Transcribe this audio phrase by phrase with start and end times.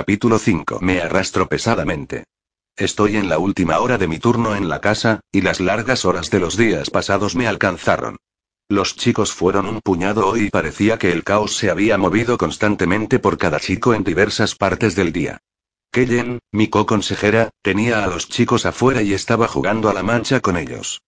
[0.00, 0.78] Capítulo 5.
[0.80, 2.24] Me arrastro pesadamente.
[2.74, 6.30] Estoy en la última hora de mi turno en la casa, y las largas horas
[6.30, 8.16] de los días pasados me alcanzaron.
[8.66, 13.18] Los chicos fueron un puñado hoy y parecía que el caos se había movido constantemente
[13.18, 15.42] por cada chico en diversas partes del día.
[15.92, 20.56] Kellen, mi co-consejera, tenía a los chicos afuera y estaba jugando a la mancha con
[20.56, 21.02] ellos.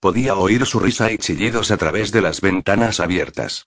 [0.00, 3.66] Podía oír su risa y chillidos a través de las ventanas abiertas.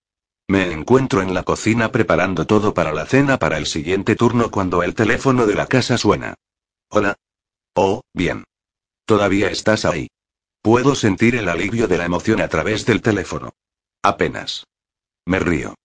[0.51, 4.83] Me encuentro en la cocina preparando todo para la cena para el siguiente turno cuando
[4.83, 6.35] el teléfono de la casa suena.
[6.89, 7.15] Hola.
[7.73, 8.43] Oh, bien.
[9.05, 10.09] Todavía estás ahí.
[10.61, 13.51] Puedo sentir el alivio de la emoción a través del teléfono.
[14.03, 14.65] Apenas.
[15.25, 15.75] Me río.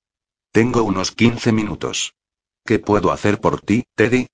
[0.50, 2.14] Tengo unos 15 minutos.
[2.64, 4.26] ¿Qué puedo hacer por ti, Teddy?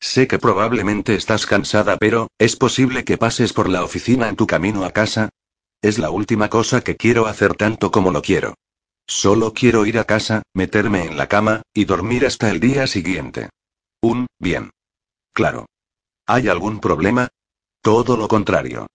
[0.00, 4.48] Sé que probablemente estás cansada, pero, ¿es posible que pases por la oficina en tu
[4.48, 5.28] camino a casa?
[5.82, 8.56] Es la última cosa que quiero hacer tanto como lo quiero.
[9.08, 13.48] Solo quiero ir a casa, meterme en la cama, y dormir hasta el día siguiente.
[14.02, 14.70] Un, bien.
[15.32, 15.66] Claro.
[16.26, 17.28] ¿Hay algún problema?
[17.80, 18.86] Todo lo contrario.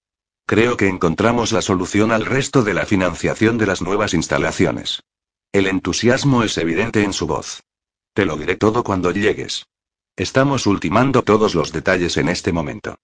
[0.45, 5.01] Creo que encontramos la solución al resto de la financiación de las nuevas instalaciones.
[5.51, 7.63] El entusiasmo es evidente en su voz.
[8.13, 9.65] Te lo diré todo cuando llegues.
[10.15, 12.97] Estamos ultimando todos los detalles en este momento.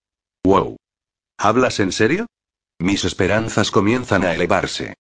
[0.44, 0.78] Wow.
[1.40, 2.28] ¿Hablas en serio?
[2.78, 4.94] Mis esperanzas comienzan a elevarse.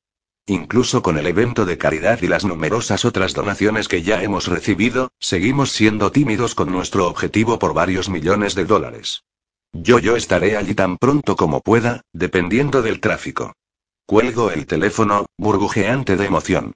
[0.50, 5.11] Incluso con el evento de caridad y las numerosas otras donaciones que ya hemos recibido,
[5.19, 9.25] seguimos siendo tímidos con nuestro objetivo por varios millones de dólares.
[9.73, 13.53] Yo yo estaré allí tan pronto como pueda, dependiendo del tráfico.
[14.08, 16.73] Cuelgo el teléfono, burbujeante de emoción.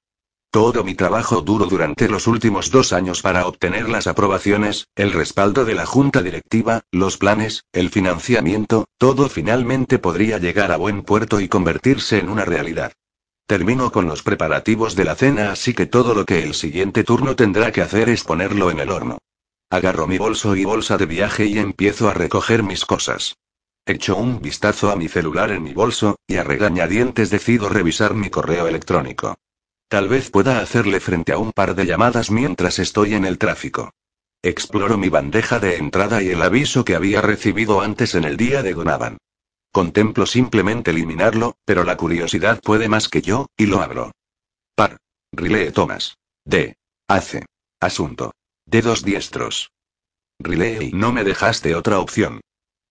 [0.51, 5.65] Todo mi trabajo duro durante los últimos dos años para obtener las aprobaciones, el respaldo
[5.65, 11.39] de la junta directiva, los planes, el financiamiento, todo finalmente podría llegar a buen puerto
[11.39, 12.93] y convertirse en una realidad.
[13.45, 17.35] Termino con los preparativos de la cena, así que todo lo que el siguiente turno
[17.35, 19.17] tendrá que hacer es ponerlo en el horno.
[19.69, 23.35] Agarro mi bolso y bolsa de viaje y empiezo a recoger mis cosas.
[23.85, 28.29] Echo un vistazo a mi celular en mi bolso, y a regañadientes decido revisar mi
[28.29, 29.35] correo electrónico.
[29.89, 33.91] Tal vez pueda hacerle frente a un par de llamadas mientras estoy en el tráfico.
[34.41, 38.63] Exploro mi bandeja de entrada y el aviso que había recibido antes en el día
[38.63, 39.17] de Donavan.
[39.73, 44.11] Contemplo simplemente eliminarlo, pero la curiosidad puede más que yo, y lo abro.
[44.75, 44.97] Par.
[45.31, 46.15] Riley Thomas.
[46.45, 46.75] D.
[47.07, 47.43] Hace.
[47.79, 48.33] Asunto.
[48.67, 49.71] Dedos diestros.
[50.37, 52.41] Riley, no me dejaste otra opción.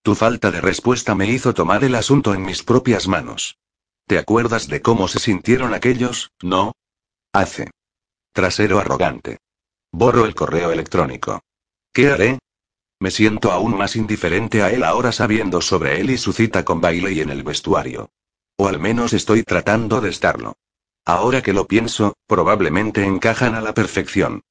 [0.01, 3.57] Tu falta de respuesta me hizo tomar el asunto en mis propias manos.
[4.05, 6.73] ¿Te acuerdas de cómo se sintieron aquellos, no?
[7.31, 7.71] Hace.
[8.33, 9.37] Trasero arrogante.
[9.93, 11.39] Borro el correo electrónico.
[11.93, 12.39] ¿Qué haré?
[13.03, 16.79] Me siento aún más indiferente a él ahora sabiendo sobre él y su cita con
[16.79, 18.11] Bailey en el vestuario.
[18.55, 20.55] O al menos estoy tratando de estarlo.
[21.03, 24.43] Ahora que lo pienso, probablemente encajan a la perfección.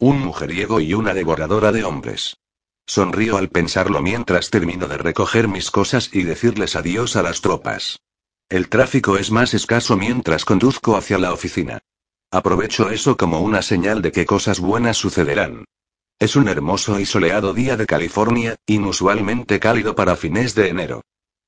[0.00, 2.36] Un mujeriego y una devoradora de hombres.
[2.84, 8.00] Sonrío al pensarlo mientras termino de recoger mis cosas y decirles adiós a las tropas.
[8.48, 11.78] El tráfico es más escaso mientras conduzco hacia la oficina.
[12.32, 15.64] Aprovecho eso como una señal de que cosas buenas sucederán.
[16.20, 21.00] Es un hermoso y soleado día de California, inusualmente cálido para fines de enero.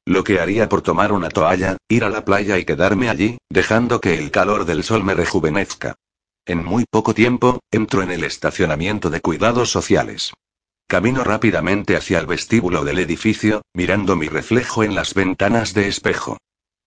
[0.07, 4.01] Lo que haría por tomar una toalla, ir a la playa y quedarme allí, dejando
[4.01, 5.97] que el calor del sol me rejuvenezca.
[6.47, 10.33] En muy poco tiempo, entro en el estacionamiento de cuidados sociales.
[10.89, 16.39] Camino rápidamente hacia el vestíbulo del edificio, mirando mi reflejo en las ventanas de espejo.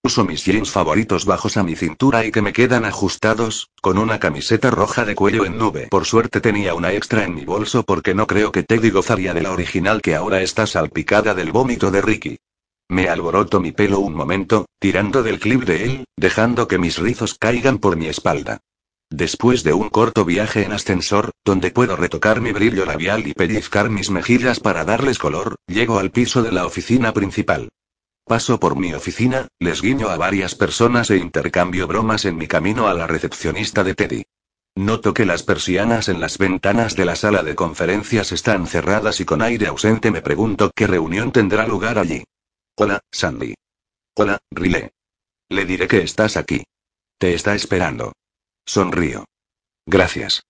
[0.06, 4.20] Uso mis jeans favoritos bajos a mi cintura y que me quedan ajustados, con una
[4.20, 5.88] camiseta roja de cuello en nube.
[5.90, 9.42] Por suerte tenía una extra en mi bolso porque no creo que Teddy gozaría de
[9.42, 12.38] la original que ahora está salpicada del vómito de Ricky.
[12.88, 17.34] Me alboroto mi pelo un momento, tirando del clip de él, dejando que mis rizos
[17.34, 18.60] caigan por mi espalda.
[19.10, 23.90] Después de un corto viaje en ascensor, donde puedo retocar mi brillo labial y pellizcar
[23.90, 27.70] mis mejillas para darles color, llego al piso de la oficina principal.
[28.26, 32.88] Paso por mi oficina, les guiño a varias personas e intercambio bromas en mi camino
[32.88, 34.24] a la recepcionista de Teddy.
[34.76, 39.26] Noto que las persianas en las ventanas de la sala de conferencias están cerradas y
[39.26, 42.24] con aire ausente me pregunto qué reunión tendrá lugar allí.
[42.76, 43.54] Hola, Sandy.
[44.16, 44.90] Hola, Riley.
[45.50, 46.64] Le diré que estás aquí.
[47.20, 48.14] Te está esperando.
[48.66, 49.26] Sonrío.
[49.86, 50.42] Gracias.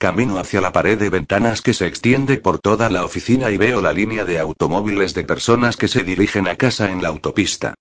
[0.00, 3.82] Camino hacia la pared de ventanas que se extiende por toda la oficina y veo
[3.82, 7.74] la línea de automóviles de personas que se dirigen a casa en la autopista.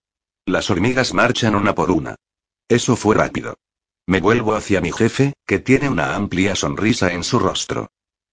[0.46, 2.16] Las hormigas marchan una por una.
[2.68, 3.56] Eso fue rápido.
[4.06, 7.88] Me vuelvo hacia mi jefe, que tiene una amplia sonrisa en su rostro.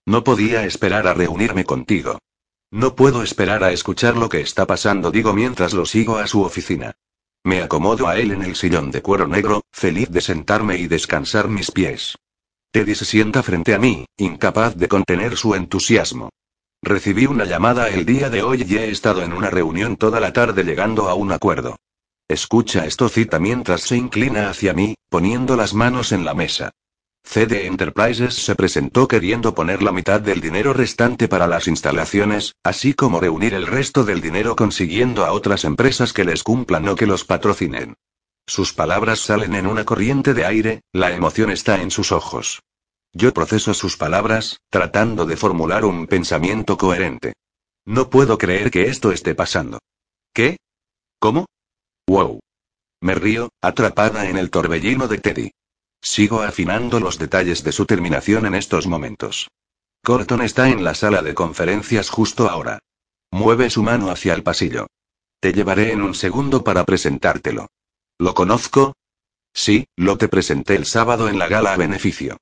[0.05, 2.19] No podía esperar a reunirme contigo.
[2.73, 6.43] No puedo esperar a escuchar lo que está pasando, digo mientras lo sigo a su
[6.43, 6.97] oficina.
[7.45, 11.47] Me acomodo a él en el sillón de cuero negro, feliz de sentarme y descansar
[11.47, 12.17] mis pies.
[12.77, 16.29] Teddy se sienta frente a mí, incapaz de contener su entusiasmo.
[16.83, 20.35] Recibí una llamada el día de hoy y he estado en una reunión toda la
[20.35, 21.77] tarde llegando a un acuerdo.
[22.29, 26.73] Escucha esto cita mientras se inclina hacia mí, poniendo las manos en la mesa.
[27.25, 32.93] CD Enterprises se presentó queriendo poner la mitad del dinero restante para las instalaciones, así
[32.93, 37.07] como reunir el resto del dinero consiguiendo a otras empresas que les cumplan o que
[37.07, 37.95] los patrocinen.
[38.49, 42.63] Sus palabras salen en una corriente de aire, la emoción está en sus ojos.
[43.13, 47.33] Yo proceso sus palabras, tratando de formular un pensamiento coherente.
[47.85, 49.81] No puedo creer que esto esté pasando.
[50.33, 50.59] ¿Qué?
[51.19, 51.47] ¿Cómo?
[52.07, 52.41] Wow.
[53.01, 55.51] Me río, atrapada en el torbellino de Teddy.
[56.01, 59.49] Sigo afinando los detalles de su terminación en estos momentos.
[60.05, 62.79] Corton está en la sala de conferencias justo ahora.
[63.33, 64.87] Mueve su mano hacia el pasillo.
[65.41, 67.67] Te llevaré en un segundo para presentártelo.
[68.19, 68.95] ¿Lo conozco?
[69.53, 72.39] Sí, lo te presenté el sábado en la gala a beneficio.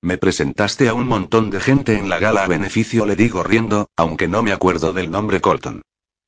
[0.00, 3.88] Me presentaste a un montón de gente en la gala a beneficio, le digo riendo,
[3.96, 5.82] aunque no me acuerdo del nombre Colton.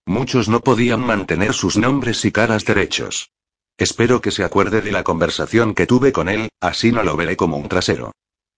[0.07, 3.31] Muchos no podían mantener sus nombres y caras derechos.
[3.79, 7.37] Espero que se acuerde de la conversación que tuve con él, así no lo veré
[7.37, 8.13] como un trasero.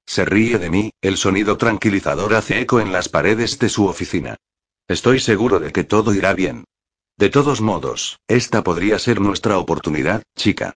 [0.07, 4.37] Se ríe de mí, el sonido tranquilizador hace eco en las paredes de su oficina.
[4.89, 6.65] Estoy seguro de que todo irá bien.
[7.17, 10.75] De todos modos, esta podría ser nuestra oportunidad, chica.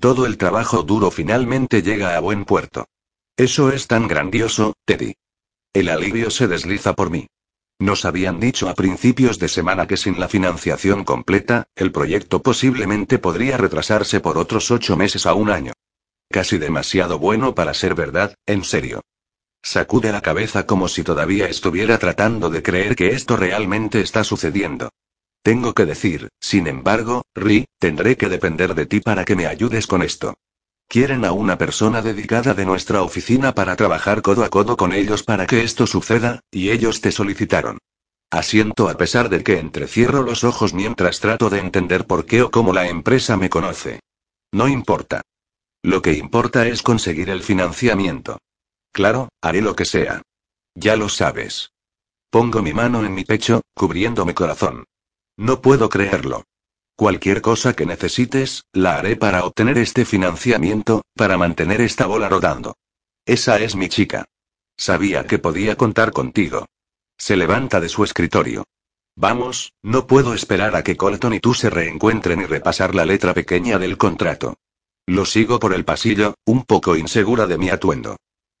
[0.00, 2.86] Todo el trabajo duro finalmente llega a buen puerto.
[3.36, 5.14] Eso es tan grandioso, Teddy.
[5.72, 7.26] El alivio se desliza por mí.
[7.80, 13.18] Nos habían dicho a principios de semana que sin la financiación completa, el proyecto posiblemente
[13.18, 15.72] podría retrasarse por otros ocho meses a un año.
[16.30, 19.02] Casi demasiado bueno para ser verdad, en serio.
[19.62, 24.90] Sacude la cabeza como si todavía estuviera tratando de creer que esto realmente está sucediendo.
[25.44, 29.86] Tengo que decir, sin embargo, Ri, tendré que depender de ti para que me ayudes
[29.86, 30.38] con esto.
[30.88, 35.22] Quieren a una persona dedicada de nuestra oficina para trabajar codo a codo con ellos
[35.22, 37.76] para que esto suceda, y ellos te solicitaron.
[38.30, 42.50] Asiento a pesar de que entrecierro los ojos mientras trato de entender por qué o
[42.50, 44.00] cómo la empresa me conoce.
[44.50, 45.20] No importa.
[45.82, 48.38] Lo que importa es conseguir el financiamiento.
[48.92, 50.22] Claro, haré lo que sea.
[50.74, 51.70] Ya lo sabes.
[52.30, 54.84] Pongo mi mano en mi pecho, cubriendo mi corazón.
[55.36, 56.44] No puedo creerlo.
[56.96, 62.76] Cualquier cosa que necesites, la haré para obtener este financiamiento, para mantener esta bola rodando.
[63.26, 64.26] Esa es mi chica.
[64.76, 66.66] Sabía que podía contar contigo.
[67.18, 68.64] Se levanta de su escritorio.
[69.16, 73.34] Vamos, no puedo esperar a que Colton y tú se reencuentren y repasar la letra
[73.34, 74.56] pequeña del contrato.
[75.06, 78.16] Lo sigo por el pasillo, un poco insegura de mi atuendo.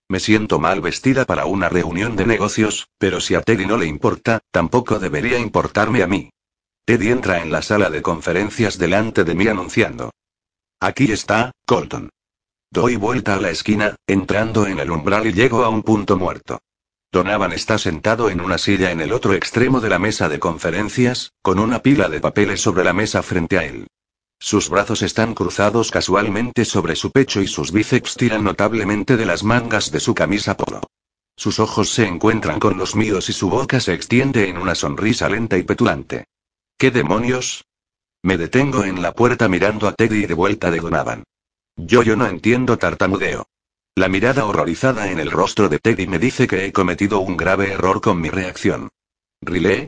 [0.08, 3.86] Me siento mal vestida para una reunión de negocios, pero si a Teddy no le
[3.86, 6.30] importa, tampoco debería importarme a mí.
[6.86, 10.10] Teddy entra en la sala de conferencias delante de mí anunciando.
[10.80, 12.10] Aquí está, Colton.
[12.70, 16.58] Doy vuelta a la esquina, entrando en el umbral y llego a un punto muerto.
[17.10, 21.32] Donavan está sentado en una silla en el otro extremo de la mesa de conferencias,
[21.40, 23.86] con una pila de papeles sobre la mesa frente a él.
[24.38, 29.42] Sus brazos están cruzados casualmente sobre su pecho y sus bíceps tiran notablemente de las
[29.42, 30.82] mangas de su camisa polo.
[31.34, 35.30] Sus ojos se encuentran con los míos y su boca se extiende en una sonrisa
[35.30, 36.26] lenta y petulante.
[36.76, 37.64] ¿Qué demonios?
[38.22, 41.24] Me detengo en la puerta mirando a Teddy de vuelta de Donavan.
[41.76, 43.46] Yo yo no entiendo tartamudeo.
[43.94, 47.72] La mirada horrorizada en el rostro de Teddy me dice que he cometido un grave
[47.72, 48.88] error con mi reacción.
[49.40, 49.86] ¿Riley?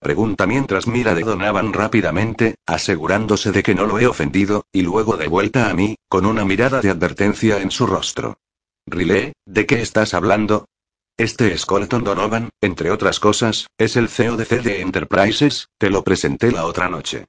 [0.00, 5.16] Pregunta mientras mira de Donavan rápidamente, asegurándose de que no lo he ofendido, y luego
[5.16, 8.38] de vuelta a mí, con una mirada de advertencia en su rostro.
[8.86, 10.68] ¿Riley, de qué estás hablando?
[11.16, 16.02] Este es Colton Donovan, entre otras cosas, es el CEO de CD Enterprises, te lo
[16.02, 17.26] presenté la otra noche.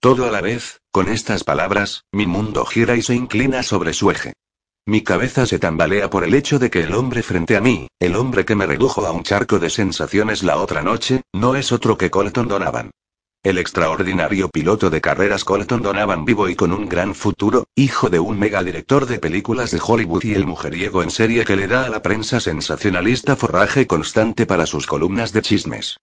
[0.00, 4.10] Todo a la vez, con estas palabras, mi mundo gira y se inclina sobre su
[4.10, 4.32] eje.
[4.86, 8.16] Mi cabeza se tambalea por el hecho de que el hombre frente a mí, el
[8.16, 11.98] hombre que me redujo a un charco de sensaciones la otra noche, no es otro
[11.98, 12.90] que Colton Donovan.
[13.46, 18.18] El extraordinario piloto de carreras Colton Donovan vivo y con un gran futuro, hijo de
[18.18, 21.88] un megadirector de películas de Hollywood y el mujeriego en serie que le da a
[21.88, 26.00] la prensa sensacionalista forraje constante para sus columnas de chismes.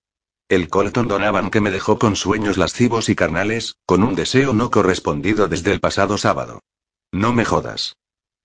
[0.47, 4.71] El Colton Donovan que me dejó con sueños lascivos y carnales, con un deseo no
[4.71, 6.61] correspondido desde el pasado sábado.
[7.11, 7.97] No me jodas.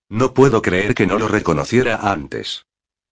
[0.09, 2.64] No puedo creer que no lo reconociera antes.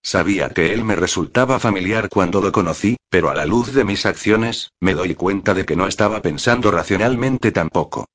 [0.07, 4.07] Sabía que él me resultaba familiar cuando lo conocí, pero a la luz de mis
[4.07, 8.07] acciones, me doy cuenta de que no estaba pensando racionalmente tampoco.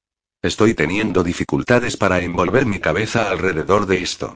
[0.42, 4.36] Estoy teniendo dificultades para envolver mi cabeza alrededor de esto.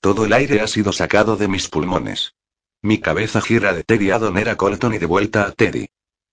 [0.00, 2.34] Todo el aire ha sido sacado de mis pulmones.
[2.82, 5.88] Mi cabeza gira de Teddy a Donera Colton y de vuelta a Teddy.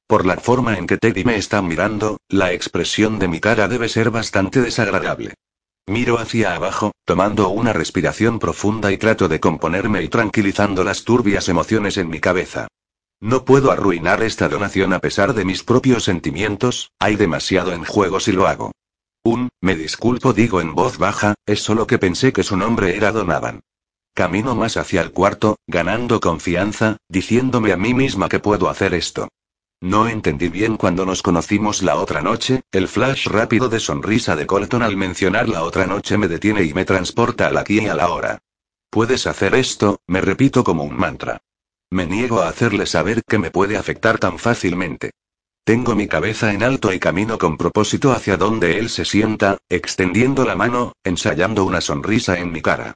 [0.06, 3.90] Por la forma en que Teddy me está mirando, la expresión de mi cara debe
[3.90, 5.34] ser bastante desagradable.
[5.90, 11.50] Miro hacia abajo, tomando una respiración profunda y trato de componerme y tranquilizando las turbias
[11.50, 12.68] emociones en mi cabeza.
[13.20, 18.20] No puedo arruinar esta donación a pesar de mis propios sentimientos, hay demasiado en juego
[18.20, 18.72] si lo hago.
[19.24, 23.12] Un, me disculpo digo en voz baja, es solo que pensé que su nombre era
[23.12, 23.62] Donavan.
[24.14, 29.28] Camino más hacia el cuarto, ganando confianza, diciéndome a mí misma que puedo hacer esto.
[29.82, 34.46] No entendí bien cuando nos conocimos la otra noche, el flash rápido de sonrisa de
[34.46, 37.96] Colton al mencionar la otra noche me detiene y me transporta al aquí y a
[37.96, 38.40] la hora.
[38.90, 41.42] Puedes hacer esto, me repito como un mantra.
[41.92, 45.12] Me niego a hacerle saber que me puede afectar tan fácilmente.
[45.64, 50.44] Tengo mi cabeza en alto y camino con propósito hacia donde él se sienta, extendiendo
[50.44, 52.96] la mano, ensayando una sonrisa en mi cara.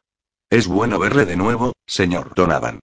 [0.50, 2.80] Es bueno verle de nuevo, señor Donovan.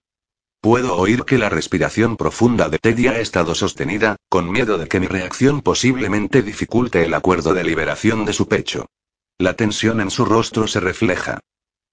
[0.61, 4.99] Puedo oír que la respiración profunda de Teddy ha estado sostenida, con miedo de que
[4.99, 8.85] mi reacción posiblemente dificulte el acuerdo de liberación de su pecho.
[9.39, 11.39] La tensión en su rostro se refleja.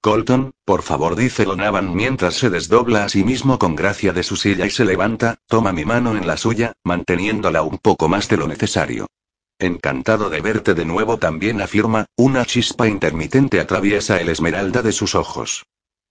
[0.03, 4.37] Colton, por favor, dice Donavan mientras se desdobla a sí mismo con gracia de su
[4.37, 8.37] silla y se levanta, toma mi mano en la suya, manteniéndola un poco más de
[8.37, 9.07] lo necesario.
[9.59, 15.15] Encantado de verte de nuevo también afirma, una chispa intermitente atraviesa el esmeralda de sus
[15.15, 15.65] ojos.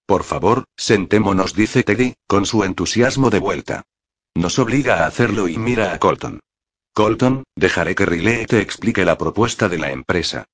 [0.07, 3.83] Por favor, sentémonos, dice Teddy, con su entusiasmo de vuelta.
[4.35, 6.39] Nos obliga a hacerlo y mira a Colton.
[6.93, 10.45] Colton, dejaré que Riley te explique la propuesta de la empresa.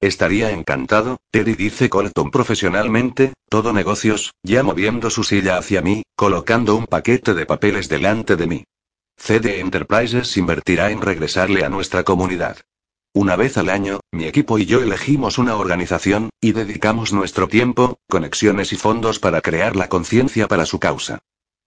[0.00, 6.74] Estaría encantado, Teddy dice Colton profesionalmente, todo negocios, ya moviendo su silla hacia mí, colocando
[6.74, 8.64] un paquete de papeles delante de mí.
[9.18, 12.56] CD Enterprises invertirá en regresarle a nuestra comunidad.
[13.14, 17.98] Una vez al año, mi equipo y yo elegimos una organización, y dedicamos nuestro tiempo,
[18.08, 21.18] conexiones y fondos para crear la conciencia para su causa.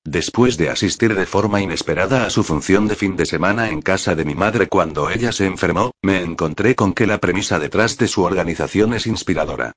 [0.04, 4.16] Después de asistir de forma inesperada a su función de fin de semana en casa
[4.16, 8.08] de mi madre cuando ella se enfermó, me encontré con que la premisa detrás de
[8.08, 9.74] su organización es inspiradora.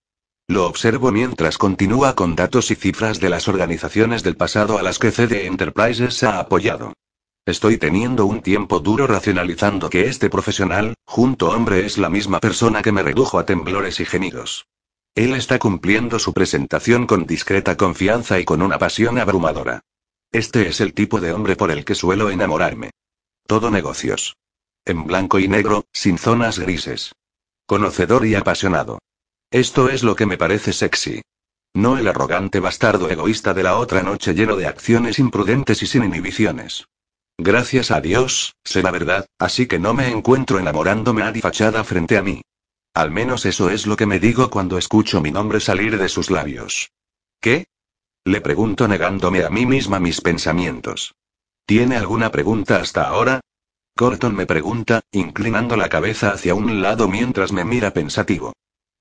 [0.47, 4.99] Lo observo mientras continúa con datos y cifras de las organizaciones del pasado a las
[4.99, 6.95] que CD Enterprises ha apoyado.
[7.49, 12.83] Estoy teniendo un tiempo duro racionalizando que este profesional, junto hombre, es la misma persona
[12.83, 14.67] que me redujo a temblores y gemidos.
[15.15, 19.81] Él está cumpliendo su presentación con discreta confianza y con una pasión abrumadora.
[20.31, 22.91] Este es el tipo de hombre por el que suelo enamorarme.
[23.47, 24.37] Todo negocios.
[24.85, 27.15] En blanco y negro, sin zonas grises.
[27.65, 28.99] Conocedor y apasionado.
[29.51, 31.23] Esto es lo que me parece sexy.
[31.73, 36.05] No el arrogante bastardo egoísta de la otra noche lleno de acciones imprudentes y sin
[36.05, 36.85] inhibiciones.
[37.41, 42.23] Gracias a Dios, la verdad, así que no me encuentro enamorándome a fachada frente a
[42.23, 42.43] mí.
[42.95, 46.33] Al menos eso es lo que me digo cuando escucho mi nombre salir de sus
[46.33, 46.91] labios.
[47.41, 47.67] ¿Qué?
[48.25, 51.15] Le pregunto negándome a mí misma mis pensamientos.
[51.65, 53.41] ¿Tiene alguna pregunta hasta ahora?
[53.95, 58.53] Corton me pregunta, inclinando la cabeza hacia un lado mientras me mira pensativo.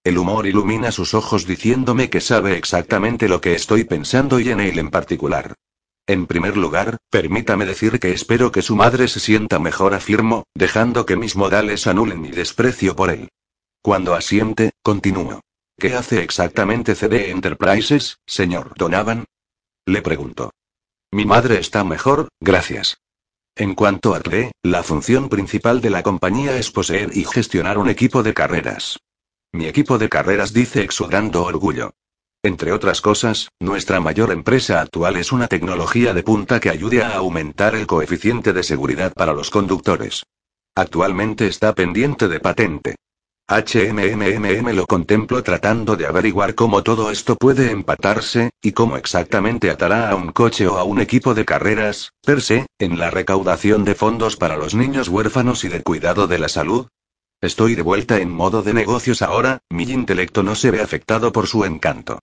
[0.03, 4.59] El humor ilumina sus ojos diciéndome que sabe exactamente lo que estoy pensando y en
[4.59, 5.55] él en particular.
[6.07, 11.05] En primer lugar, permítame decir que espero que su madre se sienta mejor, afirmo, dejando
[11.05, 13.27] que mis modales anulen mi desprecio por él.
[13.81, 15.41] Cuando asiente, continúo.
[15.77, 19.25] ¿Qué hace exactamente CD Enterprises, señor Donovan?
[19.85, 20.51] Le pregunto.
[21.11, 22.97] Mi madre está mejor, gracias.
[23.55, 27.89] En cuanto a CRE, la función principal de la compañía es poseer y gestionar un
[27.89, 28.97] equipo de carreras.
[29.51, 31.91] Mi equipo de carreras dice exudando orgullo.
[32.43, 37.15] Entre otras cosas, nuestra mayor empresa actual es una tecnología de punta que ayude a
[37.17, 40.23] aumentar el coeficiente de seguridad para los conductores.
[40.75, 42.95] Actualmente está pendiente de patente.
[43.49, 50.09] HMMMM lo contemplo tratando de averiguar cómo todo esto puede empatarse, y cómo exactamente atará
[50.09, 53.95] a un coche o a un equipo de carreras, per se, en la recaudación de
[53.95, 56.87] fondos para los niños huérfanos y de cuidado de la salud.
[57.41, 61.45] Estoy de vuelta en modo de negocios ahora, mi intelecto no se ve afectado por
[61.47, 62.19] su encanto.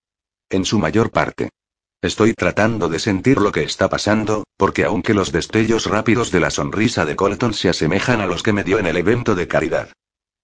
[0.49, 1.49] En su mayor parte.
[2.01, 6.51] Estoy tratando de sentir lo que está pasando, porque aunque los destellos rápidos de la
[6.51, 9.89] sonrisa de Colton se asemejan a los que me dio en el evento de caridad,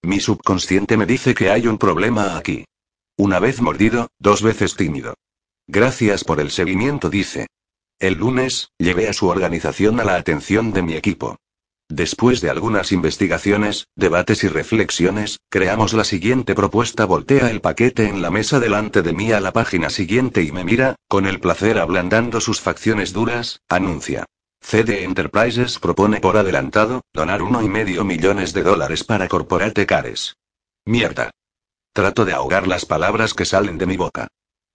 [0.02, 2.64] mi subconsciente me dice que hay un problema aquí.
[3.16, 5.14] Una vez mordido, dos veces tímido.
[5.68, 7.46] Gracias por el seguimiento, dice.
[8.00, 11.36] El lunes, llevé a su organización a la atención de mi equipo.
[11.94, 17.04] Después de algunas investigaciones, debates y reflexiones, creamos la siguiente propuesta.
[17.04, 20.64] Voltea el paquete en la mesa delante de mí a la página siguiente y me
[20.64, 24.24] mira, con el placer ablandando sus facciones duras, anuncia.
[24.62, 30.36] CD Enterprises propone por adelantado, donar uno y medio millones de dólares para Corporate Cares.
[30.86, 31.30] Mierda.
[31.92, 34.28] Trato de ahogar las palabras que salen de mi boca.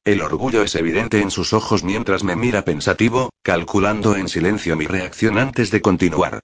[0.05, 4.85] El orgullo es evidente en sus ojos mientras me mira pensativo, calculando en silencio mi
[4.85, 6.41] reacción antes de continuar.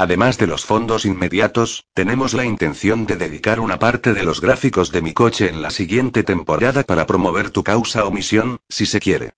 [0.00, 4.92] Además de los fondos inmediatos, tenemos la intención de dedicar una parte de los gráficos
[4.92, 8.98] de mi coche en la siguiente temporada para promover tu causa o misión, si se
[8.98, 9.34] quiere.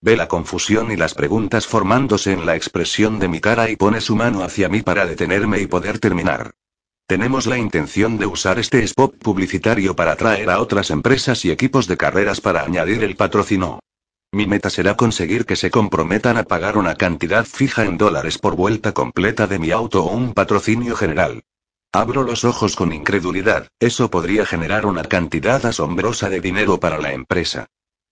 [0.00, 4.00] Ve la confusión y las preguntas formándose en la expresión de mi cara y pone
[4.00, 6.56] su mano hacia mí para detenerme y poder terminar.
[7.06, 11.86] Tenemos la intención de usar este spot publicitario para atraer a otras empresas y equipos
[11.86, 13.78] de carreras para añadir el patrocinio.
[14.32, 18.54] Mi meta será conseguir que se comprometan a pagar una cantidad fija en dólares por
[18.54, 21.42] vuelta completa de mi auto o un patrocinio general.
[21.92, 27.12] Abro los ojos con incredulidad, eso podría generar una cantidad asombrosa de dinero para la
[27.12, 27.66] empresa.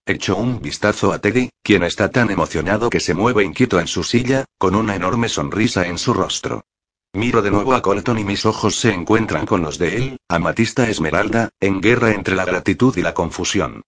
[0.04, 4.02] Echo un vistazo a Teddy, quien está tan emocionado que se mueve inquieto en su
[4.02, 6.64] silla, con una enorme sonrisa en su rostro.
[7.12, 10.88] Miro de nuevo a Colton y mis ojos se encuentran con los de él, Amatista
[10.88, 13.82] Esmeralda, en guerra entre la gratitud y la confusión.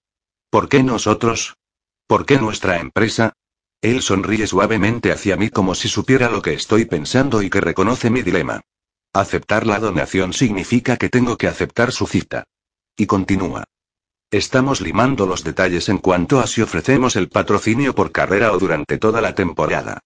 [0.50, 1.56] ¿Por qué nosotros?
[2.10, 3.34] ¿Por qué nuestra empresa?
[3.80, 8.10] Él sonríe suavemente hacia mí como si supiera lo que estoy pensando y que reconoce
[8.10, 8.62] mi dilema.
[9.12, 12.42] Aceptar la donación significa que tengo que aceptar su cita.
[12.96, 13.62] Y continúa.
[14.28, 18.98] Estamos limando los detalles en cuanto a si ofrecemos el patrocinio por carrera o durante
[18.98, 20.00] toda la temporada.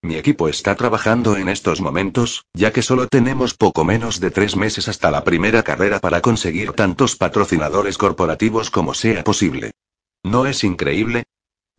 [0.00, 4.56] Mi equipo está trabajando en estos momentos, ya que solo tenemos poco menos de tres
[4.56, 9.72] meses hasta la primera carrera para conseguir tantos patrocinadores corporativos como sea posible.
[10.22, 11.24] ¿No es increíble?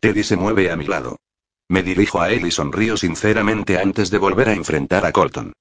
[0.02, 1.20] Teddy se mueve a mi lado.
[1.68, 5.52] Me dirijo a él y sonrío sinceramente antes de volver a enfrentar a Colton.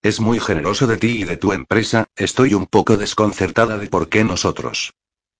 [0.00, 4.08] Es muy generoso de ti y de tu empresa, estoy un poco desconcertada de por
[4.08, 4.94] qué nosotros.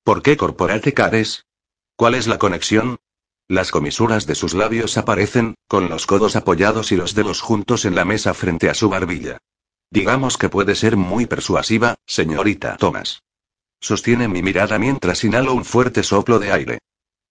[0.04, 1.46] ¿Por qué Corporate Cares?
[1.96, 2.98] ¿Cuál es la conexión?
[3.48, 7.94] Las comisuras de sus labios aparecen, con los codos apoyados y los dedos juntos en
[7.94, 9.38] la mesa frente a su barbilla.
[9.90, 13.22] Digamos que puede ser muy persuasiva, señorita Thomas.
[13.80, 16.78] Sostiene mi mirada mientras inhalo un fuerte soplo de aire.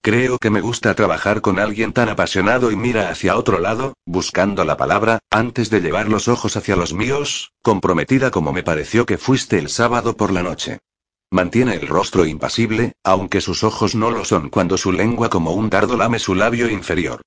[0.01, 4.63] Creo que me gusta trabajar con alguien tan apasionado y mira hacia otro lado, buscando
[4.63, 9.17] la palabra, antes de llevar los ojos hacia los míos, comprometida como me pareció que
[9.17, 10.79] fuiste el sábado por la noche.
[11.31, 15.69] Mantiene el rostro impasible, aunque sus ojos no lo son cuando su lengua como un
[15.69, 17.21] dardo lame su labio inferior.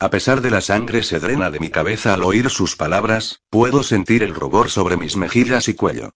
[0.00, 3.82] A pesar de la sangre se drena de mi cabeza al oír sus palabras, puedo
[3.82, 6.10] sentir el rubor sobre mis mejillas y cuello.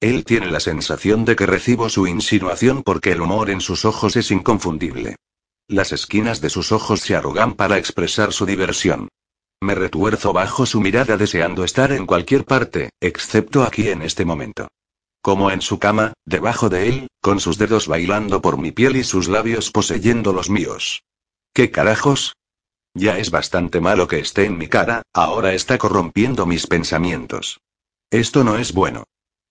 [0.00, 4.16] Él tiene la sensación de que recibo su insinuación porque el humor en sus ojos
[4.16, 5.16] es inconfundible.
[5.68, 9.08] Las esquinas de sus ojos se arrugan para expresar su diversión.
[9.62, 14.68] Me retuerzo bajo su mirada deseando estar en cualquier parte, excepto aquí en este momento.
[15.22, 19.04] Como en su cama, debajo de él, con sus dedos bailando por mi piel y
[19.04, 21.04] sus labios poseyendo los míos.
[21.54, 22.34] ¿Qué carajos?
[22.94, 27.60] Ya es bastante malo que esté en mi cara, ahora está corrompiendo mis pensamientos.
[28.10, 29.04] Esto no es bueno.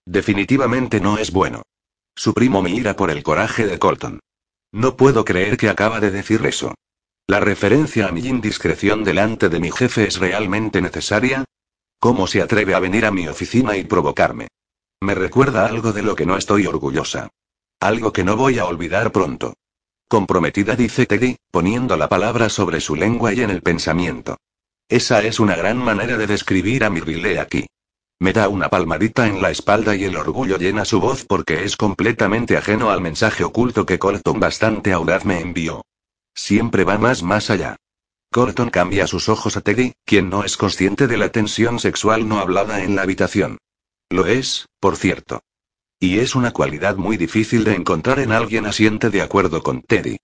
[0.06, 1.64] Definitivamente no es bueno.
[2.16, 4.20] Suprimo mi ira por el coraje de Colton.
[4.72, 6.74] No puedo creer que acaba de decir eso.
[7.28, 11.46] ¿La referencia a mi indiscreción delante de mi jefe es realmente necesaria?
[12.00, 14.48] ¿Cómo se atreve a venir a mi oficina y provocarme?
[15.02, 17.30] Me recuerda algo de lo que no estoy orgullosa.
[17.80, 19.54] Algo que no voy a olvidar pronto.
[20.08, 24.38] Comprometida, dice Teddy, poniendo la palabra sobre su lengua y en el pensamiento.
[24.90, 27.66] Esa es una gran manera de describir a mi Riley aquí.
[28.22, 31.76] Me da una palmadita en la espalda y el orgullo llena su voz porque es
[31.76, 35.84] completamente ajeno al mensaje oculto que Colton bastante audaz me envió.
[36.36, 37.78] Siempre va más más allá.
[38.32, 42.38] Colton cambia sus ojos a Teddy, quien no es consciente de la tensión sexual no
[42.38, 43.58] hablada en la habitación.
[44.12, 45.42] Lo es, por cierto.
[46.00, 50.18] Y es una cualidad muy difícil de encontrar en alguien asiente de acuerdo con Teddy.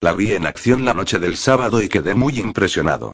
[0.00, 3.12] La vi en acción la noche del sábado y quedé muy impresionado.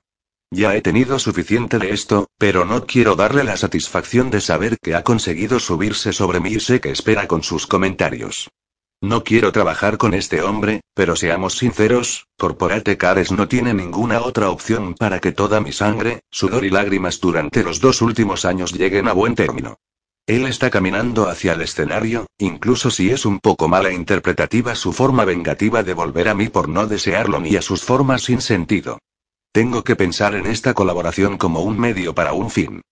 [0.50, 4.94] Ya he tenido suficiente de esto, pero no quiero darle la satisfacción de saber que
[4.94, 8.48] ha conseguido subirse sobre mí y sé que espera con sus comentarios.
[9.00, 14.50] No quiero trabajar con este hombre, pero seamos sinceros, Corporate Cares no tiene ninguna otra
[14.50, 19.06] opción para que toda mi sangre, sudor y lágrimas durante los dos últimos años lleguen
[19.06, 19.76] a buen término.
[20.26, 25.24] Él está caminando hacia el escenario, incluso si es un poco mala interpretativa su forma
[25.24, 28.98] vengativa de volver a mí por no desearlo ni a sus formas sin sentido.
[29.52, 32.82] Tengo que pensar en esta colaboración como un medio para un fin.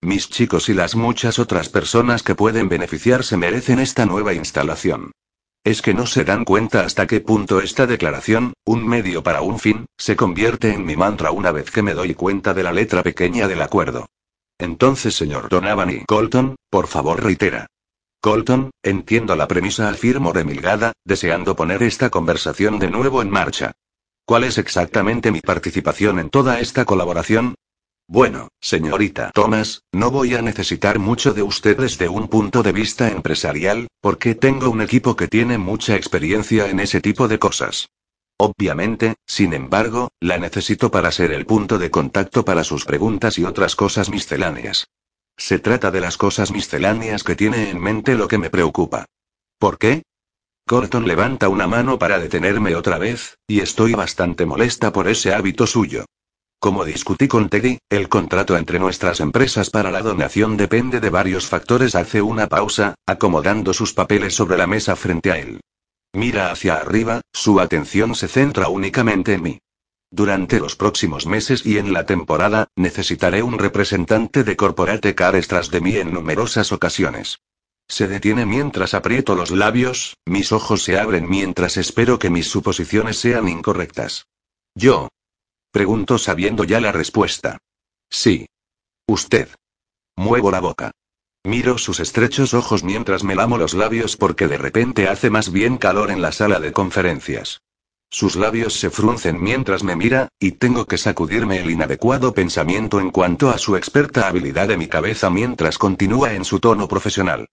[0.00, 5.12] Mis chicos y las muchas otras personas que pueden beneficiarse merecen esta nueva instalación.
[5.64, 9.58] Es que no se dan cuenta hasta qué punto esta declaración, un medio para un
[9.58, 13.02] fin, se convierte en mi mantra una vez que me doy cuenta de la letra
[13.02, 14.06] pequeña del acuerdo.
[14.58, 17.66] Entonces, señor Donovan y Colton, por favor reitera.
[18.20, 23.72] Colton, entiendo la premisa, afirmo remilgada, deseando poner esta conversación de nuevo en marcha.
[24.26, 27.54] ¿Cuál es exactamente mi participación en toda esta colaboración?
[28.08, 33.08] Bueno, señorita Thomas, no voy a necesitar mucho de usted desde un punto de vista
[33.08, 37.88] empresarial, porque tengo un equipo que tiene mucha experiencia en ese tipo de cosas.
[38.36, 43.44] Obviamente, sin embargo, la necesito para ser el punto de contacto para sus preguntas y
[43.44, 44.88] otras cosas misceláneas.
[45.36, 49.06] Se trata de las cosas misceláneas que tiene en mente lo que me preocupa.
[49.60, 50.02] ¿Por qué?
[50.68, 55.64] Colton levanta una mano para detenerme otra vez, y estoy bastante molesta por ese hábito
[55.64, 56.06] suyo.
[56.58, 61.46] Como discutí con Teddy, el contrato entre nuestras empresas para la donación depende de varios
[61.46, 61.94] factores.
[61.94, 65.60] Hace una pausa, acomodando sus papeles sobre la mesa frente a él.
[66.12, 69.58] Mira hacia arriba, su atención se centra únicamente en mí.
[70.10, 75.70] Durante los próximos meses y en la temporada, necesitaré un representante de Corporate Cars tras
[75.70, 77.38] de mí en numerosas ocasiones.
[77.88, 83.18] Se detiene mientras aprieto los labios, mis ojos se abren mientras espero que mis suposiciones
[83.18, 84.26] sean incorrectas.
[84.74, 85.08] Yo.
[85.70, 87.58] Pregunto sabiendo ya la respuesta.
[88.10, 88.46] Sí.
[89.06, 89.48] Usted.
[90.16, 90.90] Muevo la boca.
[91.44, 95.76] Miro sus estrechos ojos mientras me lamo los labios porque de repente hace más bien
[95.76, 97.60] calor en la sala de conferencias.
[98.10, 103.10] Sus labios se fruncen mientras me mira, y tengo que sacudirme el inadecuado pensamiento en
[103.10, 107.48] cuanto a su experta habilidad de mi cabeza mientras continúa en su tono profesional.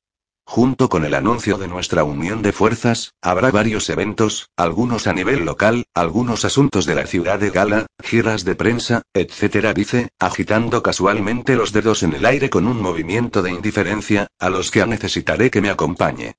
[0.46, 5.46] Junto con el anuncio de nuestra unión de fuerzas, habrá varios eventos, algunos a nivel
[5.46, 9.74] local, algunos asuntos de la ciudad de Gala, giras de prensa, etc.
[9.74, 14.70] dice, agitando casualmente los dedos en el aire con un movimiento de indiferencia, a los
[14.70, 16.36] que necesitaré que me acompañe.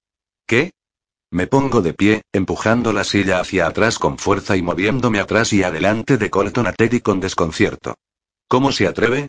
[0.47, 0.73] ¿Qué?
[1.31, 5.62] Me pongo de pie, empujando la silla hacia atrás con fuerza y moviéndome atrás y
[5.62, 7.97] adelante de Colton a Teddy con desconcierto.
[8.47, 9.29] ¿Cómo se atreve?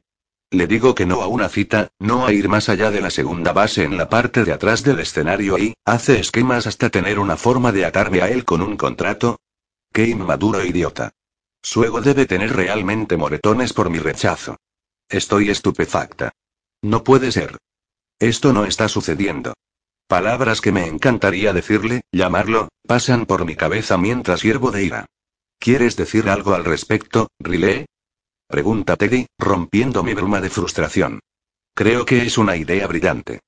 [0.51, 3.51] Le digo que no a una cita, no a ir más allá de la segunda
[3.51, 7.71] base en la parte de atrás del escenario y, hace esquemas hasta tener una forma
[7.71, 9.39] de atarme a él con un contrato.
[9.91, 11.11] ¡Qué inmaduro idiota!
[11.61, 14.57] Suego debe tener realmente moretones por mi rechazo.
[15.09, 16.31] Estoy estupefacta.
[16.81, 17.57] No puede ser.
[18.19, 19.53] Esto no está sucediendo.
[20.07, 25.05] Palabras que me encantaría decirle, llamarlo, pasan por mi cabeza mientras hiervo de ira.
[25.57, 27.85] ¿Quieres decir algo al respecto, Riley?
[28.47, 31.19] Pregunta Teddy, rompiendo mi bruma de frustración.
[31.73, 33.41] Creo que es una idea brillante.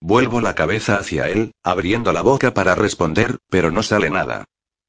[0.00, 4.44] Vuelvo la cabeza hacia él, abriendo la boca para responder, pero no sale nada.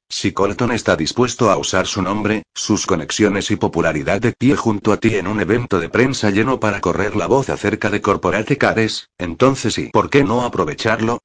[0.08, 4.92] Si Colton está dispuesto a usar su nombre, sus conexiones y popularidad de pie junto
[4.92, 8.56] a ti en un evento de prensa lleno para correr la voz acerca de Corporate
[8.56, 11.18] Cares, entonces sí, ¿por qué no aprovecharlo?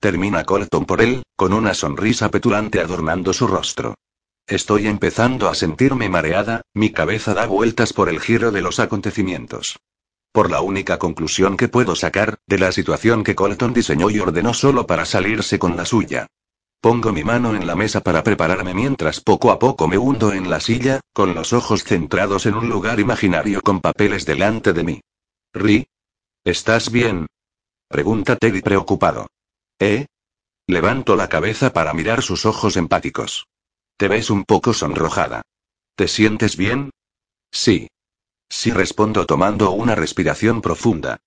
[0.00, 3.94] Termina Colton por él, con una sonrisa petulante adornando su rostro.
[4.46, 9.78] Estoy empezando a sentirme mareada, mi cabeza da vueltas por el giro de los acontecimientos.
[10.32, 14.52] Por la única conclusión que puedo sacar, de la situación que Colton diseñó y ordenó
[14.52, 16.26] solo para salirse con la suya.
[16.82, 20.50] Pongo mi mano en la mesa para prepararme mientras poco a poco me hundo en
[20.50, 25.00] la silla, con los ojos centrados en un lugar imaginario con papeles delante de mí.
[25.54, 25.86] Ri.
[26.44, 27.26] ¿Estás bien?
[27.88, 29.28] Pregunta Teddy preocupado.
[29.78, 30.04] ¿Eh?
[30.66, 33.46] Levanto la cabeza para mirar sus ojos empáticos.
[33.96, 35.42] Te ves un poco sonrojada.
[35.94, 36.90] ¿Te sientes bien?
[37.52, 37.88] Sí.
[38.48, 41.18] Sí respondo tomando una respiración profunda.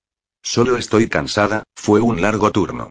[0.43, 2.89] Solo estoy cansada, fue un largo turno.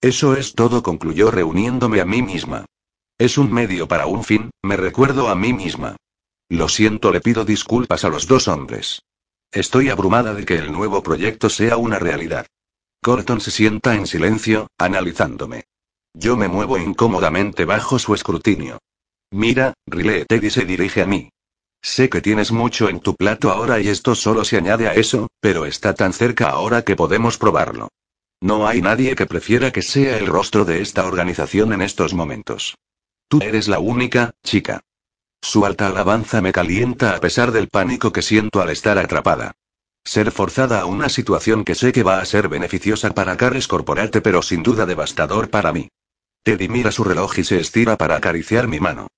[0.00, 2.66] Eso es todo, concluyó reuniéndome a mí misma.
[3.18, 5.96] Es un medio para un fin, me recuerdo a mí misma.
[6.48, 9.02] Lo siento, le pido disculpas a los dos hombres.
[9.50, 12.46] Estoy abrumada de que el nuevo proyecto sea una realidad.
[13.02, 15.64] Corton se sienta en silencio, analizándome.
[16.14, 18.78] Yo me muevo incómodamente bajo su escrutinio.
[19.30, 21.30] Mira, Riley Teddy se dirige a mí.
[21.82, 25.28] Sé que tienes mucho en tu plato ahora y esto solo se añade a eso,
[25.40, 27.88] pero está tan cerca ahora que podemos probarlo.
[28.40, 32.76] No hay nadie que prefiera que sea el rostro de esta organización en estos momentos.
[33.28, 34.80] Tú eres la única, chica.
[35.40, 39.52] Su alta alabanza me calienta a pesar del pánico que siento al estar atrapada.
[40.04, 44.20] Ser forzada a una situación que sé que va a ser beneficiosa para Carres Corporate
[44.20, 45.88] pero sin duda devastador para mí.
[46.46, 49.08] Teddy mira su reloj y se estira para acariciar mi mano.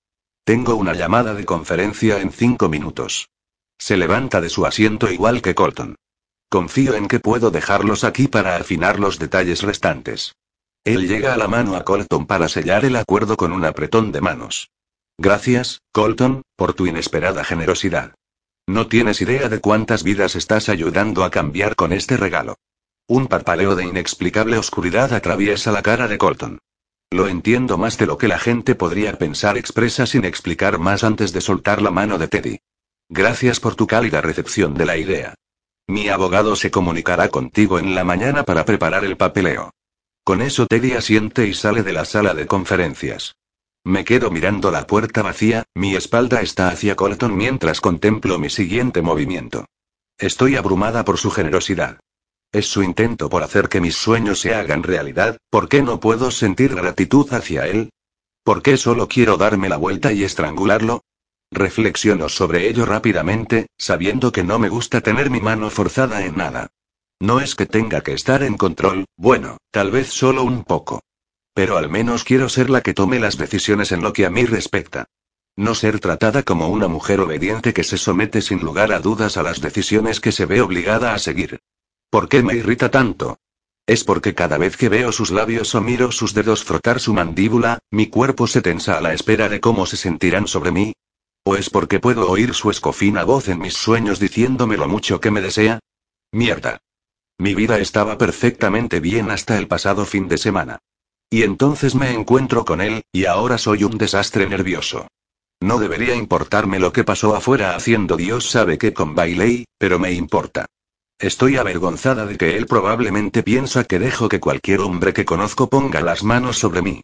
[0.43, 3.29] Tengo una llamada de conferencia en cinco minutos.
[3.77, 5.93] Se levanta de su asiento igual que Colton.
[6.49, 10.33] Confío en que puedo dejarlos aquí para afinar los detalles restantes.
[10.83, 14.21] Él llega a la mano a Colton para sellar el acuerdo con un apretón de
[14.21, 14.71] manos.
[15.19, 18.15] Gracias, Colton, por tu inesperada generosidad.
[18.67, 22.55] No tienes idea de cuántas vidas estás ayudando a cambiar con este regalo.
[23.07, 26.57] Un parpaleo de inexplicable oscuridad atraviesa la cara de Colton.
[27.11, 31.33] Lo entiendo más de lo que la gente podría pensar, expresa sin explicar más antes
[31.33, 32.59] de soltar la mano de Teddy.
[33.09, 35.33] Gracias por tu cálida recepción de la idea.
[35.87, 39.71] Mi abogado se comunicará contigo en la mañana para preparar el papeleo.
[40.23, 43.33] Con eso Teddy asiente y sale de la sala de conferencias.
[43.83, 49.01] Me quedo mirando la puerta vacía, mi espalda está hacia Colton mientras contemplo mi siguiente
[49.01, 49.65] movimiento.
[50.19, 51.99] Estoy abrumada por su generosidad.
[52.51, 56.31] Es su intento por hacer que mis sueños se hagan realidad, ¿por qué no puedo
[56.31, 57.91] sentir gratitud hacia él?
[58.43, 61.03] ¿Por qué solo quiero darme la vuelta y estrangularlo?
[61.51, 66.69] Reflexiono sobre ello rápidamente, sabiendo que no me gusta tener mi mano forzada en nada.
[67.19, 71.03] No es que tenga que estar en control, bueno, tal vez solo un poco.
[71.53, 74.45] Pero al menos quiero ser la que tome las decisiones en lo que a mí
[74.45, 75.05] respecta.
[75.55, 79.43] No ser tratada como una mujer obediente que se somete sin lugar a dudas a
[79.43, 81.59] las decisiones que se ve obligada a seguir.
[82.09, 83.37] ¿Por qué me irrita tanto?
[83.85, 87.79] Es porque cada vez que veo sus labios o miro sus dedos frotar su mandíbula,
[87.91, 90.93] mi cuerpo se tensa a la espera de cómo se sentirán sobre mí.
[91.43, 95.31] ¿O es porque puedo oír su escofina voz en mis sueños diciéndome lo mucho que
[95.31, 95.79] me desea?
[96.31, 96.79] Mierda.
[97.37, 100.79] Mi vida estaba perfectamente bien hasta el pasado fin de semana.
[101.29, 105.07] Y entonces me encuentro con él, y ahora soy un desastre nervioso.
[105.61, 110.11] No debería importarme lo que pasó afuera haciendo Dios sabe qué con Bailey, pero me
[110.11, 110.65] importa.
[111.19, 115.99] Estoy avergonzada de que él probablemente piensa que dejo que cualquier hombre que conozco ponga
[115.99, 117.01] las manos sobre mí.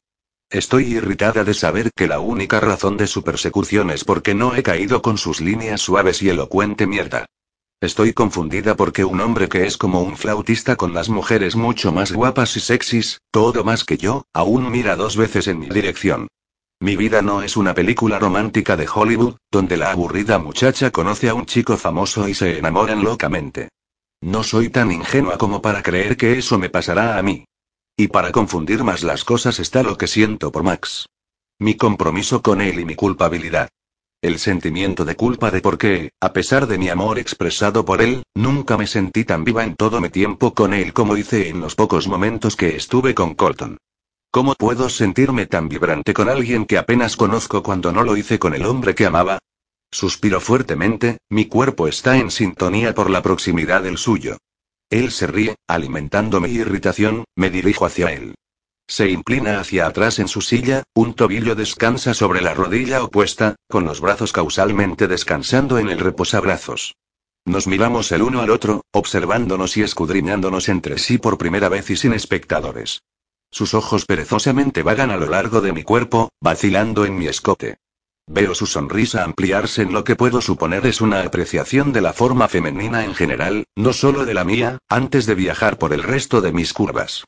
[0.49, 4.63] Estoy irritada de saber que la única razón de su persecución es porque no he
[4.63, 7.25] caído con sus líneas suaves y elocuente mierda.
[7.81, 12.13] Estoy confundida porque un hombre que es como un flautista con las mujeres mucho más
[12.13, 16.29] guapas y sexys, todo más que yo, aún mira dos veces en mi dirección.
[16.79, 21.33] Mi vida no es una película romántica de Hollywood, donde la aburrida muchacha conoce a
[21.33, 23.67] un chico famoso y se enamoran locamente.
[24.25, 27.45] No soy tan ingenua como para creer que eso me pasará a mí.
[27.95, 31.05] Y para confundir más las cosas está lo que siento por Max.
[31.59, 33.69] Mi compromiso con él y mi culpabilidad.
[34.23, 38.23] El sentimiento de culpa de por qué, a pesar de mi amor expresado por él,
[38.33, 41.75] nunca me sentí tan viva en todo mi tiempo con él como hice en los
[41.75, 43.77] pocos momentos que estuve con Colton.
[44.31, 48.55] ¿Cómo puedo sentirme tan vibrante con alguien que apenas conozco cuando no lo hice con
[48.55, 49.37] el hombre que amaba?
[49.95, 54.35] Suspiro fuertemente, mi cuerpo está en sintonía por la proximidad del suyo.
[54.89, 58.35] Él se ríe, alimentando mi irritación, me dirijo hacia él.
[58.89, 63.85] Se inclina hacia atrás en su silla, un tobillo descansa sobre la rodilla opuesta, con
[63.85, 66.95] los brazos causalmente descansando en el reposabrazos.
[67.45, 71.95] Nos miramos el uno al otro, observándonos y escudriñándonos entre sí por primera vez y
[71.95, 73.01] sin espectadores.
[73.49, 77.77] Sus ojos perezosamente vagan a lo largo de mi cuerpo, vacilando en mi escote.
[78.27, 82.47] Veo su sonrisa ampliarse en lo que puedo suponer es una apreciación de la forma
[82.47, 86.51] femenina en general, no solo de la mía, antes de viajar por el resto de
[86.51, 87.23] mis curvas.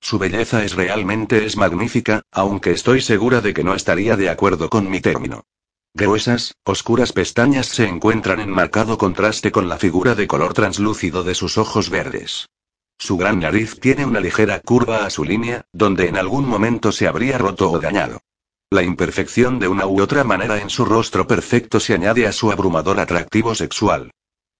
[0.00, 4.70] Su belleza es realmente es magnífica, aunque estoy segura de que no estaría de acuerdo
[4.70, 5.44] con mi término.
[5.92, 11.34] Gruesas, oscuras pestañas se encuentran en marcado contraste con la figura de color translúcido de
[11.34, 12.46] sus ojos verdes.
[12.98, 17.06] Su gran nariz tiene una ligera curva a su línea, donde en algún momento se
[17.06, 18.20] habría roto o dañado.
[18.70, 22.52] La imperfección de una u otra manera en su rostro perfecto se añade a su
[22.52, 24.10] abrumador atractivo sexual.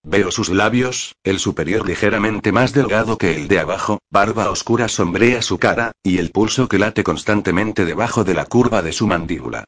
[0.03, 5.43] Veo sus labios, el superior ligeramente más delgado que el de abajo, barba oscura sombrea
[5.43, 9.65] su cara, y el pulso que late constantemente debajo de la curva de su mandíbula.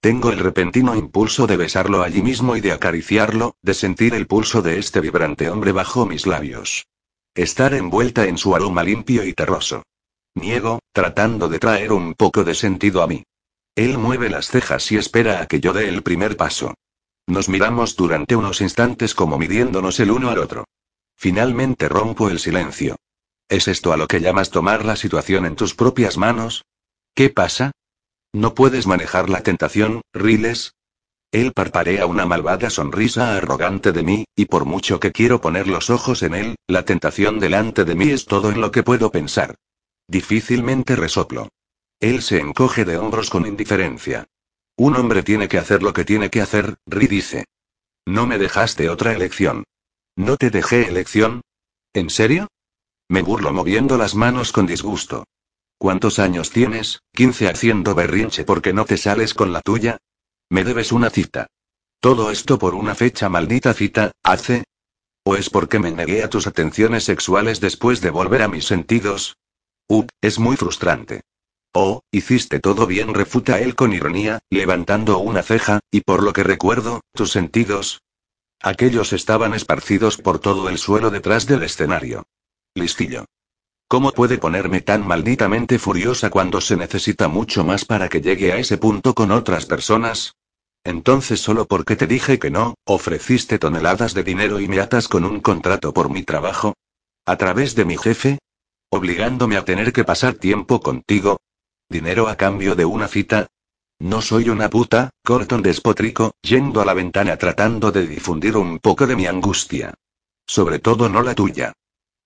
[0.00, 4.62] Tengo el repentino impulso de besarlo allí mismo y de acariciarlo, de sentir el pulso
[4.62, 6.86] de este vibrante hombre bajo mis labios.
[7.34, 9.82] Estar envuelta en su aroma limpio y terroso.
[10.36, 13.24] Niego, tratando de traer un poco de sentido a mí.
[13.80, 16.74] Él mueve las cejas y espera a que yo dé el primer paso.
[17.26, 20.66] Nos miramos durante unos instantes como midiéndonos el uno al otro.
[21.16, 22.96] Finalmente rompo el silencio.
[23.48, 26.66] ¿Es esto a lo que llamas tomar la situación en tus propias manos?
[27.14, 27.72] ¿Qué pasa?
[28.34, 30.74] ¿No puedes manejar la tentación, Riles?
[31.32, 35.88] Él parparea una malvada sonrisa arrogante de mí, y por mucho que quiero poner los
[35.88, 39.54] ojos en él, la tentación delante de mí es todo en lo que puedo pensar.
[40.06, 41.48] Difícilmente resoplo.
[42.00, 44.26] Él se encoge de hombros con indiferencia.
[44.76, 47.44] Un hombre tiene que hacer lo que tiene que hacer, Ri dice.
[48.06, 49.64] No me dejaste otra elección.
[50.16, 51.42] ¿No te dejé elección?
[51.92, 52.48] ¿En serio?
[53.08, 55.24] Me burlo moviendo las manos con disgusto.
[55.76, 57.00] ¿Cuántos años tienes?
[57.14, 59.98] ¿15 haciendo berrinche porque no te sales con la tuya?
[60.48, 61.48] Me debes una cita.
[62.00, 64.64] ¿Todo esto por una fecha maldita cita, hace?
[65.22, 69.36] ¿O es porque me negué a tus atenciones sexuales después de volver a mis sentidos?
[69.86, 71.22] Uh, es muy frustrante.
[71.72, 76.42] Oh, hiciste todo bien, refuta él con ironía, levantando una ceja, y por lo que
[76.42, 78.02] recuerdo, tus sentidos.
[78.60, 82.24] Aquellos estaban esparcidos por todo el suelo detrás del escenario.
[82.74, 83.24] Listillo.
[83.88, 88.56] ¿Cómo puede ponerme tan malditamente furiosa cuando se necesita mucho más para que llegue a
[88.56, 90.34] ese punto con otras personas?
[90.84, 95.24] Entonces solo porque te dije que no, ofreciste toneladas de dinero y me atas con
[95.24, 96.74] un contrato por mi trabajo.
[97.26, 98.38] ¿A través de mi jefe?
[98.90, 101.38] ¿Obligándome a tener que pasar tiempo contigo?
[101.90, 103.48] ¿Dinero a cambio de una cita?
[103.98, 109.08] No soy una puta, Corton despotrico, yendo a la ventana tratando de difundir un poco
[109.08, 109.94] de mi angustia.
[110.46, 111.72] Sobre todo no la tuya.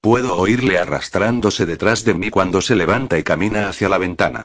[0.02, 4.44] Puedo oírle arrastrándose detrás de mí cuando se levanta y camina hacia la ventana.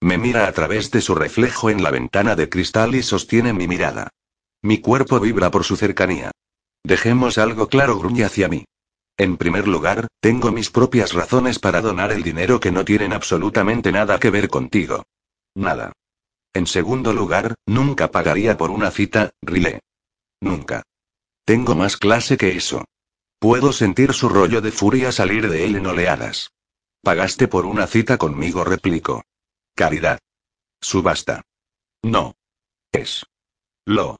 [0.00, 3.66] Me mira a través de su reflejo en la ventana de cristal y sostiene mi
[3.66, 4.10] mirada.
[4.62, 6.30] Mi cuerpo vibra por su cercanía.
[6.84, 8.66] Dejemos algo claro, gruñe hacia mí.
[9.20, 13.92] En primer lugar, tengo mis propias razones para donar el dinero que no tienen absolutamente
[13.92, 15.04] nada que ver contigo.
[15.54, 15.92] Nada.
[16.54, 19.78] En segundo lugar, nunca pagaría por una cita, Riley.
[20.40, 20.84] Nunca.
[21.44, 22.86] Tengo más clase que eso.
[23.38, 26.52] Puedo sentir su rollo de furia salir de él en oleadas.
[27.02, 29.22] Pagaste por una cita conmigo, replico.
[29.74, 30.18] Caridad.
[30.80, 31.42] Subasta.
[32.00, 32.36] No.
[32.90, 33.26] Es.
[33.84, 34.16] Lo.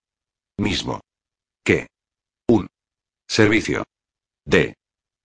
[0.59, 1.01] Mismo.
[1.65, 1.87] Que.
[2.47, 2.69] Un.
[3.27, 3.85] Servicio.
[4.45, 4.75] De.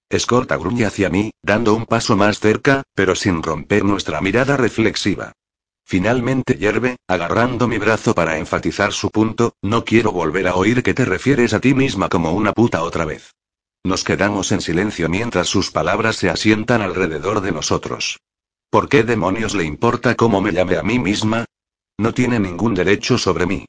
[0.09, 5.33] Escorta gruñe hacia mí, dando un paso más cerca, pero sin romper nuestra mirada reflexiva.
[5.83, 10.93] Finalmente hierve, agarrando mi brazo para enfatizar su punto, no quiero volver a oír que
[10.93, 13.33] te refieres a ti misma como una puta otra vez.
[13.83, 18.19] Nos quedamos en silencio mientras sus palabras se asientan alrededor de nosotros.
[18.71, 21.45] ¿Por qué demonios le importa cómo me llame a mí misma?
[21.97, 23.65] No tiene ningún derecho sobre mí.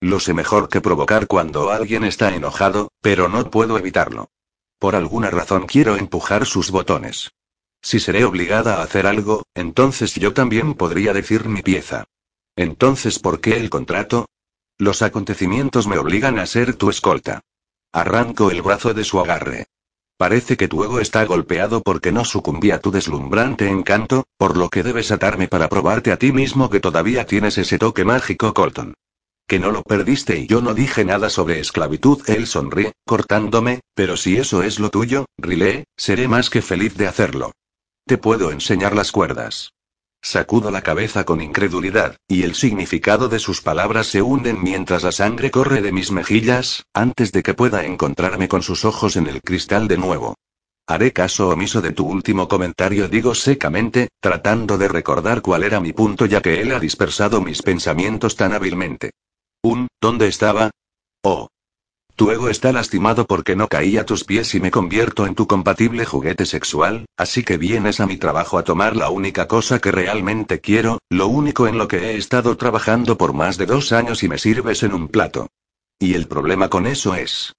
[0.00, 4.30] Lo sé mejor que provocar cuando alguien está enojado, pero no puedo evitarlo.
[4.78, 7.32] Por alguna razón quiero empujar sus botones.
[7.82, 12.04] Si seré obligada a hacer algo, entonces yo también podría decir mi pieza.
[12.56, 14.26] Entonces, ¿por qué el contrato?
[14.78, 17.40] Los acontecimientos me obligan a ser tu escolta.
[17.92, 19.66] Arranco el brazo de su agarre.
[20.16, 24.68] Parece que tu ego está golpeado porque no sucumbí a tu deslumbrante encanto, por lo
[24.68, 28.94] que debes atarme para probarte a ti mismo que todavía tienes ese toque mágico, Colton.
[29.48, 32.22] Que no lo perdiste y yo no dije nada sobre esclavitud.
[32.26, 37.06] Él sonríe, cortándome, pero si eso es lo tuyo, Riley, seré más que feliz de
[37.06, 37.52] hacerlo.
[38.06, 39.72] Te puedo enseñar las cuerdas.
[40.20, 45.12] Sacudo la cabeza con incredulidad, y el significado de sus palabras se hunden mientras la
[45.12, 49.40] sangre corre de mis mejillas, antes de que pueda encontrarme con sus ojos en el
[49.40, 50.34] cristal de nuevo.
[50.86, 55.94] Haré caso omiso de tu último comentario, digo secamente, tratando de recordar cuál era mi
[55.94, 59.12] punto ya que él ha dispersado mis pensamientos tan hábilmente.
[59.62, 60.70] Un, ¿dónde estaba?
[61.22, 61.48] Oh,
[62.18, 65.46] tu ego está lastimado porque no caí a tus pies y me convierto en tu
[65.46, 69.92] compatible juguete sexual, así que vienes a mi trabajo a tomar la única cosa que
[69.92, 74.24] realmente quiero, lo único en lo que he estado trabajando por más de dos años
[74.24, 75.46] y me sirves en un plato.
[76.00, 77.52] Y el problema con eso es...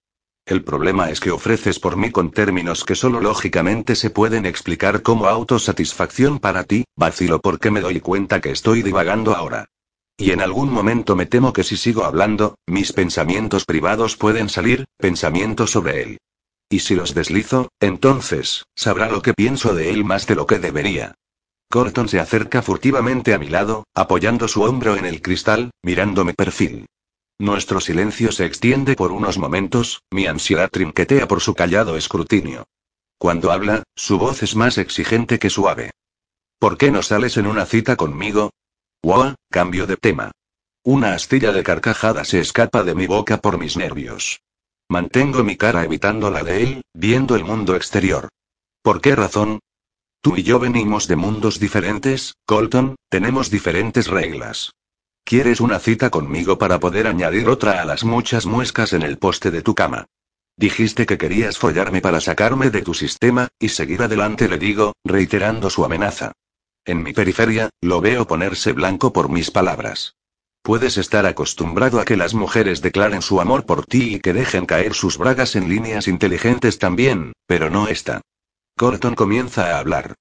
[0.46, 5.04] El problema es que ofreces por mí con términos que solo lógicamente se pueden explicar
[5.04, 9.70] como autosatisfacción para ti, vacilo porque me doy cuenta que estoy divagando ahora.
[10.20, 14.84] Y en algún momento me temo que si sigo hablando, mis pensamientos privados pueden salir,
[14.98, 16.18] pensamientos sobre él.
[16.70, 20.60] Y si los deslizo, entonces, sabrá lo que pienso de él más de lo que
[20.60, 21.16] debería.
[21.72, 26.86] Corton se acerca furtivamente a mi lado, apoyando su hombro en el cristal, mirándome perfil.
[27.38, 32.66] Nuestro silencio se extiende por unos momentos, mi ansiedad trinquetea por su callado escrutinio.
[33.18, 35.92] Cuando habla, su voz es más exigente que suave.
[36.60, 38.52] ¿Por qué no sales en una cita conmigo?
[39.02, 40.32] Wow, cambio de tema.
[40.84, 44.42] Una astilla de carcajada se escapa de mi boca por mis nervios.
[44.90, 48.28] Mantengo mi cara evitando la de él, viendo el mundo exterior.
[48.82, 49.60] ¿Por qué razón?
[50.22, 54.74] Tú y yo venimos de mundos diferentes, Colton, tenemos diferentes reglas.
[55.24, 59.50] ¿Quieres una cita conmigo para poder añadir otra a las muchas muescas en el poste
[59.50, 60.08] de tu cama?
[60.58, 65.70] Dijiste que querías follarme para sacarme de tu sistema, y seguir adelante le digo, reiterando
[65.70, 66.34] su amenaza.
[66.86, 70.16] En mi periferia, lo veo ponerse blanco por mis palabras.
[70.62, 74.66] Puedes estar acostumbrado a que las mujeres declaren su amor por ti y que dejen
[74.66, 78.22] caer sus bragas en líneas inteligentes también, pero no esta.
[78.78, 80.16] Corton comienza a hablar.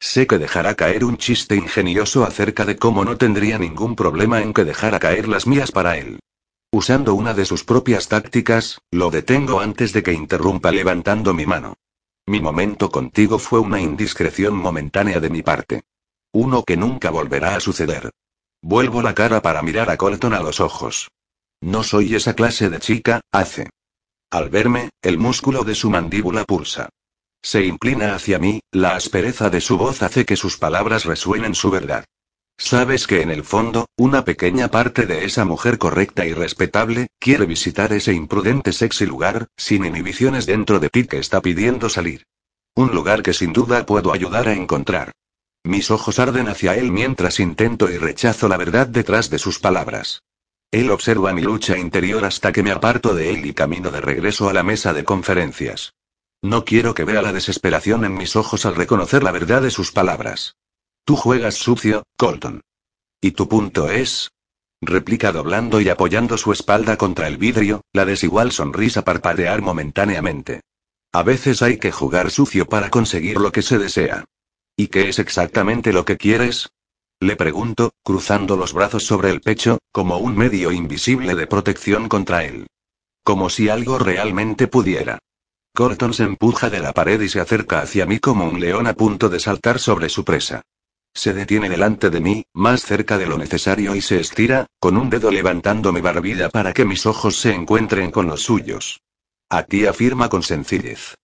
[0.00, 4.52] Sé que dejará caer un chiste ingenioso acerca de cómo no tendría ningún problema en
[4.52, 6.18] que dejara caer las mías para él.
[6.72, 11.74] Usando una de sus propias tácticas, lo detengo antes de que interrumpa levantando mi mano.
[12.26, 15.82] Mi momento contigo fue una indiscreción momentánea de mi parte.
[16.32, 18.10] Uno que nunca volverá a suceder.
[18.62, 21.10] Vuelvo la cara para mirar a Colton a los ojos.
[21.60, 23.68] No soy esa clase de chica, hace.
[24.30, 26.88] Al verme, el músculo de su mandíbula pulsa.
[27.42, 31.70] Se inclina hacia mí, la aspereza de su voz hace que sus palabras resuenen su
[31.70, 32.04] verdad.
[32.56, 37.44] Sabes que en el fondo, una pequeña parte de esa mujer correcta y respetable, quiere
[37.44, 42.24] visitar ese imprudente sexy lugar, sin inhibiciones dentro de ti que está pidiendo salir.
[42.74, 45.12] Un lugar que sin duda puedo ayudar a encontrar.
[45.64, 50.22] Mis ojos arden hacia él mientras intento y rechazo la verdad detrás de sus palabras.
[50.72, 54.48] Él observa mi lucha interior hasta que me aparto de él y camino de regreso
[54.48, 55.94] a la mesa de conferencias.
[56.42, 59.92] No quiero que vea la desesperación en mis ojos al reconocer la verdad de sus
[59.92, 60.56] palabras.
[61.04, 62.62] Tú juegas sucio, Colton.
[63.20, 64.32] ¿Y tu punto es?
[64.80, 70.62] Replica doblando y apoyando su espalda contra el vidrio, la desigual sonrisa parpadear momentáneamente.
[71.12, 74.24] A veces hay que jugar sucio para conseguir lo que se desea.
[74.82, 76.72] ¿Y qué es exactamente lo que quieres?
[77.20, 82.42] Le pregunto, cruzando los brazos sobre el pecho, como un medio invisible de protección contra
[82.44, 82.66] él.
[83.22, 85.20] Como si algo realmente pudiera.
[85.72, 88.94] Colton se empuja de la pared y se acerca hacia mí como un león a
[88.94, 90.62] punto de saltar sobre su presa.
[91.14, 95.10] Se detiene delante de mí, más cerca de lo necesario y se estira, con un
[95.10, 99.00] dedo levantando mi barbilla para que mis ojos se encuentren con los suyos.
[99.48, 101.14] A ti afirma con sencillez.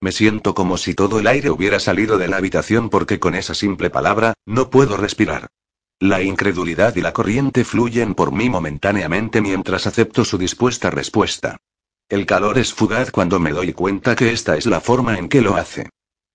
[0.00, 3.54] Me siento como si todo el aire hubiera salido de la habitación porque con esa
[3.54, 5.48] simple palabra, no puedo respirar.
[5.98, 11.56] La incredulidad y la corriente fluyen por mí momentáneamente mientras acepto su dispuesta respuesta.
[12.08, 15.40] El calor es fugaz cuando me doy cuenta que esta es la forma en que
[15.40, 15.88] lo hace.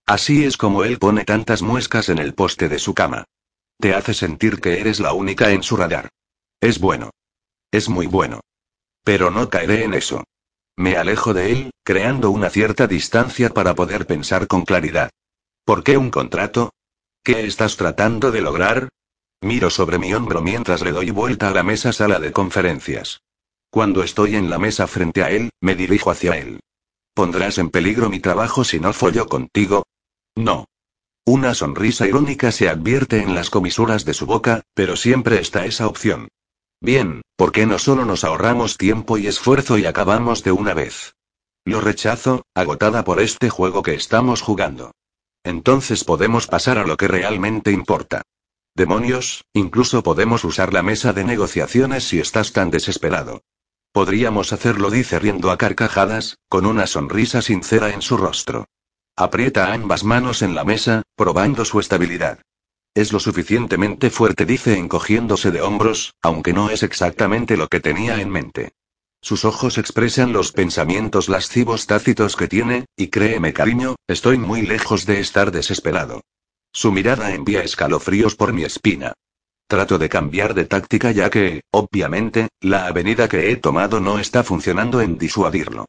[0.07, 3.25] Así es como él pone tantas muescas en el poste de su cama.
[3.79, 6.09] Te hace sentir que eres la única en su radar.
[6.59, 7.11] Es bueno.
[7.71, 8.41] Es muy bueno.
[9.03, 10.23] Pero no caeré en eso.
[10.77, 15.09] Me alejo de él, creando una cierta distancia para poder pensar con claridad.
[15.65, 16.71] ¿Por qué un contrato?
[17.23, 18.89] ¿Qué estás tratando de lograr?
[19.41, 23.21] Miro sobre mi hombro mientras le doy vuelta a la mesa sala de conferencias.
[23.69, 26.59] Cuando estoy en la mesa frente a él, me dirijo hacia él.
[27.13, 29.83] ¿Pondrás en peligro mi trabajo si no follo contigo?
[30.35, 30.65] No.
[31.25, 35.87] Una sonrisa irónica se advierte en las comisuras de su boca, pero siempre está esa
[35.87, 36.29] opción.
[36.81, 41.13] Bien, ¿por qué no solo nos ahorramos tiempo y esfuerzo y acabamos de una vez?
[41.63, 44.91] Lo rechazo, agotada por este juego que estamos jugando.
[45.43, 48.23] Entonces podemos pasar a lo que realmente importa.
[48.75, 53.41] Demonios, incluso podemos usar la mesa de negociaciones si estás tan desesperado.
[53.91, 58.65] Podríamos hacerlo, dice riendo a carcajadas, con una sonrisa sincera en su rostro.
[59.15, 62.39] Aprieta ambas manos en la mesa, probando su estabilidad.
[62.93, 68.19] Es lo suficientemente fuerte, dice encogiéndose de hombros, aunque no es exactamente lo que tenía
[68.19, 68.73] en mente.
[69.21, 75.05] Sus ojos expresan los pensamientos lascivos tácitos que tiene, y créeme cariño, estoy muy lejos
[75.05, 76.21] de estar desesperado.
[76.73, 79.13] Su mirada envía escalofríos por mi espina.
[79.67, 84.43] Trato de cambiar de táctica ya que, obviamente, la avenida que he tomado no está
[84.43, 85.85] funcionando en disuadirlo.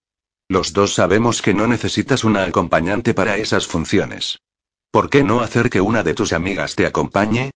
[0.47, 4.39] Los dos sabemos que no necesitas una acompañante para esas funciones.
[4.93, 7.53] ¿Por qué no hacer que una de tus amigas te acompañe?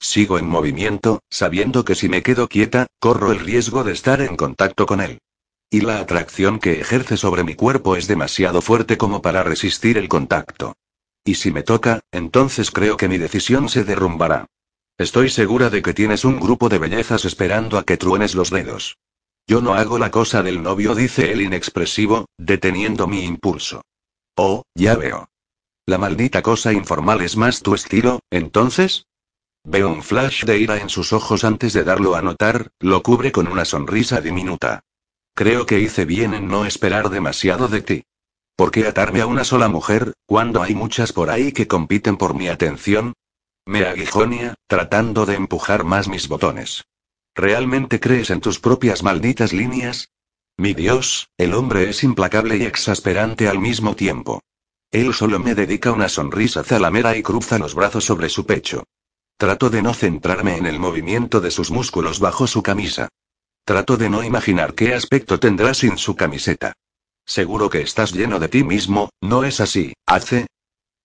[0.00, 4.36] Sigo en movimiento, sabiendo que si me quedo quieta, corro el riesgo de estar en
[4.36, 5.18] contacto con él.
[5.70, 10.08] Y la atracción que ejerce sobre mi cuerpo es demasiado fuerte como para resistir el
[10.08, 10.76] contacto.
[11.26, 14.46] Y si me toca, entonces creo que mi decisión se derrumbará.
[14.96, 18.96] Estoy segura de que tienes un grupo de bellezas esperando a que truenes los dedos.
[19.46, 23.82] Yo no hago la cosa del novio, dice él inexpresivo, deteniendo mi impulso.
[24.36, 25.28] Oh, ya veo.
[25.88, 29.06] La maldita cosa informal es más tu estilo, entonces?
[29.64, 33.32] Veo un flash de ira en sus ojos antes de darlo a notar, lo cubre
[33.32, 34.80] con una sonrisa diminuta.
[35.34, 38.04] Creo que hice bien en no esperar demasiado de ti.
[38.54, 42.34] ¿Por qué atarme a una sola mujer, cuando hay muchas por ahí que compiten por
[42.34, 43.14] mi atención?
[43.64, 46.84] Me aguijonia, tratando de empujar más mis botones.
[47.34, 50.10] ¿Realmente crees en tus propias malditas líneas?
[50.58, 54.42] Mi Dios, el hombre es implacable y exasperante al mismo tiempo.
[54.90, 58.84] Él solo me dedica una sonrisa zalamera y cruza los brazos sobre su pecho.
[59.36, 63.08] Trato de no centrarme en el movimiento de sus músculos bajo su camisa.
[63.64, 66.72] Trato de no imaginar qué aspecto tendrá sin su camiseta.
[67.26, 70.46] Seguro que estás lleno de ti mismo, ¿no es así, hace?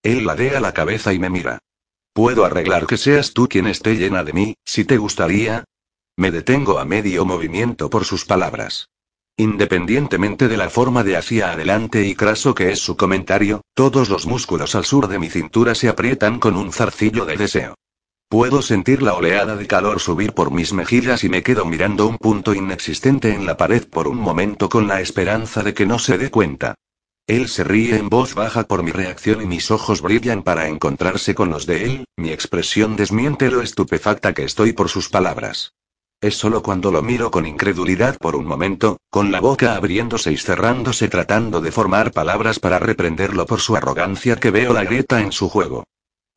[0.02, 1.60] Él ladea la cabeza y me mira.
[2.14, 5.66] Puedo arreglar que seas tú quien esté llena de mí, si te gustaría.
[6.16, 8.88] Me detengo a medio movimiento por sus palabras.
[9.38, 14.28] Independientemente de la forma de hacia adelante y craso que es su comentario, todos los
[14.28, 17.74] músculos al sur de mi cintura se aprietan con un zarcillo de deseo.
[18.30, 22.18] Puedo sentir la oleada de calor subir por mis mejillas y me quedo mirando un
[22.18, 26.18] punto inexistente en la pared por un momento con la esperanza de que no se
[26.20, 26.76] dé cuenta.
[27.26, 31.34] Él se ríe en voz baja por mi reacción y mis ojos brillan para encontrarse
[31.34, 35.74] con los de él, mi expresión desmiente lo estupefacta que estoy por sus palabras.
[36.24, 40.38] Es solo cuando lo miro con incredulidad por un momento, con la boca abriéndose y
[40.38, 45.34] cerrándose tratando de formar palabras para reprenderlo por su arrogancia que veo la grieta en
[45.34, 45.84] su juego.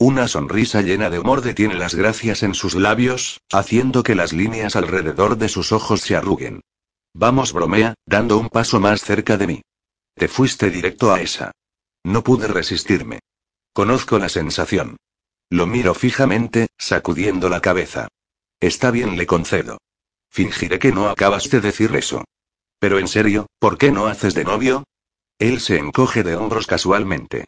[0.01, 4.75] Una sonrisa llena de humor detiene las gracias en sus labios, haciendo que las líneas
[4.75, 6.63] alrededor de sus ojos se arruguen.
[7.15, 9.63] Vamos, bromea, dando un paso más cerca de mí.
[10.17, 11.53] Te fuiste directo a esa.
[12.03, 13.21] No pude resistirme.
[13.73, 14.97] Conozco la sensación.
[15.49, 18.09] Lo miro fijamente, sacudiendo la cabeza.
[18.61, 19.79] Está bien, le concedo.
[20.31, 22.25] Fingiré que no acabas de decir eso.
[22.79, 24.85] Pero en serio, ¿por qué no haces de novio?
[25.39, 27.47] Él se encoge de hombros casualmente.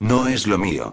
[0.00, 0.92] No es lo mío.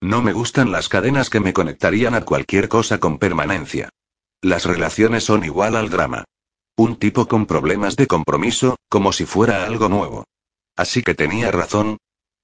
[0.00, 3.88] No me gustan las cadenas que me conectarían a cualquier cosa con permanencia.
[4.42, 6.24] Las relaciones son igual al drama.
[6.76, 10.24] Un tipo con problemas de compromiso, como si fuera algo nuevo.
[10.76, 11.98] Así que tenía razón.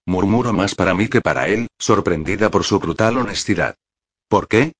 [0.06, 3.74] Murmuro más para mí que para él, sorprendida por su brutal honestidad.
[4.28, 4.72] ¿Por qué?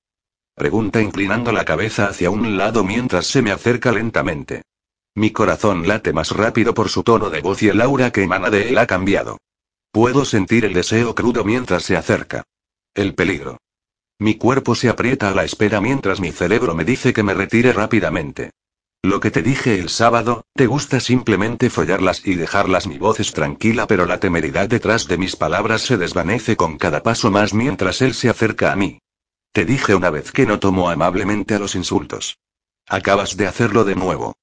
[0.55, 4.63] Pregunta inclinando la cabeza hacia un lado mientras se me acerca lentamente.
[5.15, 8.49] Mi corazón late más rápido por su tono de voz y el aura que emana
[8.49, 9.37] de él ha cambiado.
[9.91, 12.43] Puedo sentir el deseo crudo mientras se acerca.
[12.93, 13.57] El peligro.
[14.19, 17.73] Mi cuerpo se aprieta a la espera mientras mi cerebro me dice que me retire
[17.73, 18.51] rápidamente.
[19.03, 22.85] Lo que te dije el sábado, te gusta simplemente follarlas y dejarlas.
[22.85, 27.01] Mi voz es tranquila, pero la temeridad detrás de mis palabras se desvanece con cada
[27.01, 28.99] paso más mientras él se acerca a mí.
[29.53, 32.39] Te dije una vez que no tomo amablemente a los insultos.
[32.87, 34.35] Acabas de hacerlo de nuevo.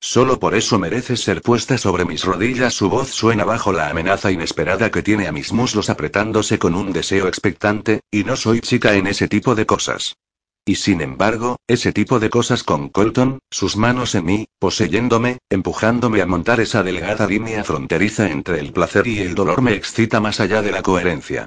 [0.00, 2.74] Solo por eso mereces ser puesta sobre mis rodillas.
[2.74, 6.92] Su voz suena bajo la amenaza inesperada que tiene a mis muslos apretándose con un
[6.92, 10.16] deseo expectante, y no soy chica en ese tipo de cosas.
[10.64, 16.22] Y sin embargo, ese tipo de cosas con Colton, sus manos en mí, poseyéndome, empujándome
[16.22, 20.40] a montar esa delgada línea fronteriza entre el placer y el dolor me excita más
[20.40, 21.46] allá de la coherencia.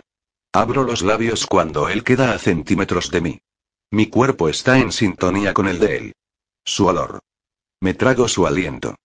[0.53, 3.41] Abro los labios cuando él queda a centímetros de mí.
[3.91, 6.13] Mi cuerpo está en sintonía con el de él.
[6.65, 7.19] Su olor.
[7.81, 8.95] Me trago su aliento.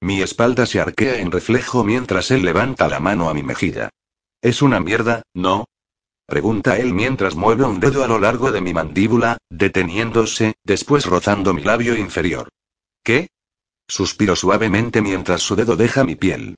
[0.00, 3.90] Mi espalda se arquea en reflejo mientras él levanta la mano a mi mejilla.
[4.40, 5.64] Es una mierda, ¿no?
[6.26, 11.52] Pregunta él mientras mueve un dedo a lo largo de mi mandíbula, deteniéndose, después rozando
[11.52, 12.48] mi labio inferior.
[13.02, 13.28] ¿Qué?
[13.88, 16.56] Suspiro suavemente mientras su dedo deja mi piel.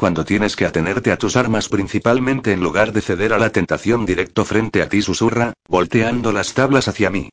[0.00, 4.06] Cuando tienes que atenerte a tus armas principalmente en lugar de ceder a la tentación
[4.06, 7.28] directo frente a ti, susurra, volteando las tablas hacia mí.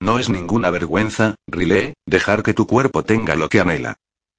[0.00, 3.98] No es ninguna vergüenza, Riley, dejar que tu cuerpo tenga lo que anhela.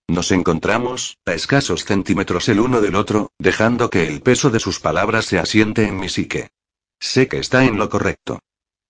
[0.09, 4.81] Nos encontramos, a escasos centímetros el uno del otro, dejando que el peso de sus
[4.81, 6.49] palabras se asiente en mi psique.
[6.99, 8.39] Sé que está en lo correcto.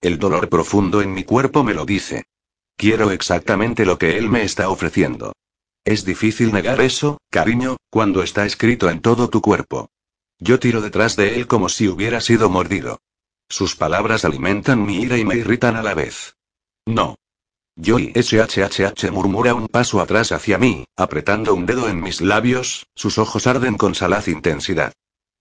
[0.01, 2.23] El dolor profundo en mi cuerpo me lo dice.
[2.75, 5.33] Quiero exactamente lo que él me está ofreciendo.
[5.89, 9.89] Es difícil negar eso, cariño, cuando está escrito en todo tu cuerpo.
[10.37, 12.99] Yo tiro detrás de él como si hubiera sido mordido.
[13.49, 16.35] Sus palabras alimentan mi ira y me irritan a la vez.
[16.85, 17.15] No.
[17.75, 23.17] Joy SHHH murmura un paso atrás hacia mí, apretando un dedo en mis labios, sus
[23.17, 24.93] ojos arden con salaz intensidad.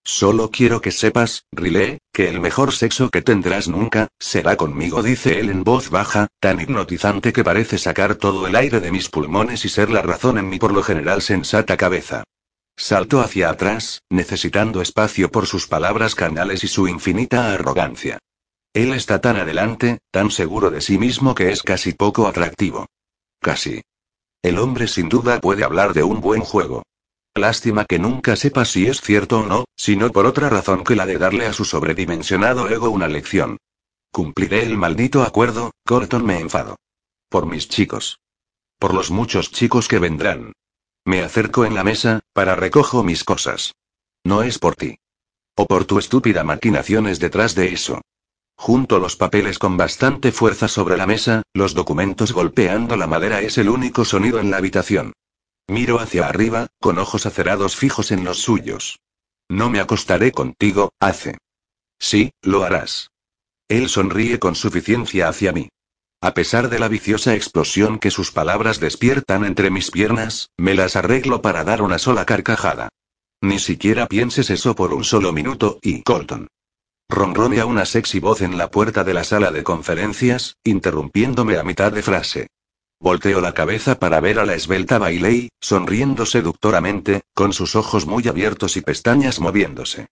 [0.05, 5.39] Solo quiero que sepas, Riley, que el mejor sexo que tendrás nunca, será conmigo, dice
[5.39, 9.65] él en voz baja, tan hipnotizante que parece sacar todo el aire de mis pulmones
[9.65, 12.25] y ser la razón en mi por lo general sensata cabeza.
[12.77, 18.19] Salto hacia atrás, necesitando espacio por sus palabras canales y su infinita arrogancia.
[18.73, 22.87] Él está tan adelante, tan seguro de sí mismo que es casi poco atractivo.
[23.41, 23.83] Casi.
[24.43, 26.85] El hombre sin duda puede hablar de un buen juego.
[27.39, 31.07] Lástima que nunca sepa si es cierto o no, sino por otra razón que la
[31.07, 33.59] de darle a su sobredimensionado ego una lección.
[34.11, 36.77] Cumpliré el maldito acuerdo, Corton me enfado.
[37.29, 38.19] Por mis chicos.
[38.81, 40.53] Por los muchos chicos que vendrán.
[41.05, 43.73] Me acerco en la mesa, para recojo mis cosas.
[44.25, 44.99] No es por ti.
[45.55, 48.01] O por tu estúpida maquinaciones detrás de eso.
[48.57, 53.59] Junto los papeles con bastante fuerza sobre la mesa, los documentos golpeando la madera es
[53.59, 55.13] el único sonido en la habitación.
[55.69, 59.01] Miro hacia arriba, con ojos acerados fijos en los suyos.
[59.51, 61.37] No me acostaré contigo, hace.
[61.99, 63.11] Sí, lo harás.
[63.69, 65.69] Él sonríe con suficiencia hacia mí.
[66.23, 70.97] A pesar de la viciosa explosión que sus palabras despiertan entre mis piernas, me las
[70.97, 72.89] arreglo para dar una sola carcajada.
[73.41, 76.49] Ni siquiera pienses eso por un solo minuto, y Colton.
[77.11, 81.93] Ronronea una sexy voz en la puerta de la sala de conferencias, interrumpiéndome a mitad
[81.93, 82.49] de frase.
[83.01, 88.27] Volteo la cabeza para ver a la esbelta Bailey, sonriendo seductoramente, con sus ojos muy
[88.27, 90.09] abiertos y pestañas moviéndose.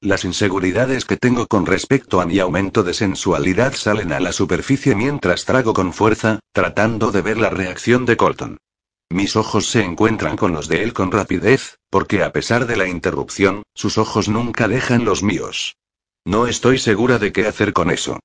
[0.00, 4.94] Las inseguridades que tengo con respecto a mi aumento de sensualidad salen a la superficie
[4.94, 8.58] mientras trago con fuerza, tratando de ver la reacción de Colton.
[9.10, 12.86] Mis ojos se encuentran con los de él con rapidez, porque a pesar de la
[12.86, 15.76] interrupción, sus ojos nunca dejan los míos.
[16.24, 18.20] No estoy segura de qué hacer con eso.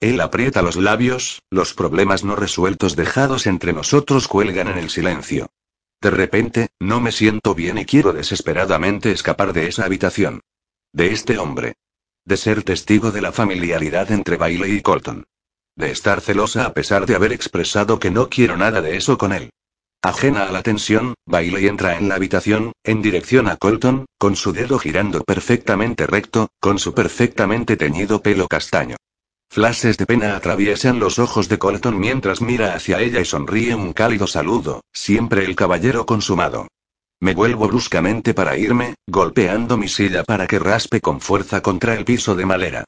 [0.00, 5.48] Él aprieta los labios, los problemas no resueltos dejados entre nosotros cuelgan en el silencio.
[6.02, 10.42] De repente, no me siento bien y quiero desesperadamente escapar de esa habitación.
[10.92, 11.76] De este hombre.
[12.26, 15.24] De ser testigo de la familiaridad entre Bailey y Colton.
[15.76, 19.32] De estar celosa a pesar de haber expresado que no quiero nada de eso con
[19.32, 19.50] él.
[20.02, 24.52] Ajena a la tensión, Bailey entra en la habitación, en dirección a Colton, con su
[24.52, 28.96] dedo girando perfectamente recto, con su perfectamente teñido pelo castaño.
[29.48, 33.92] Flashes de pena atraviesan los ojos de Colton mientras mira hacia ella y sonríe un
[33.92, 36.68] cálido saludo, siempre el caballero consumado.
[37.20, 42.04] Me vuelvo bruscamente para irme, golpeando mi silla para que raspe con fuerza contra el
[42.04, 42.84] piso de madera.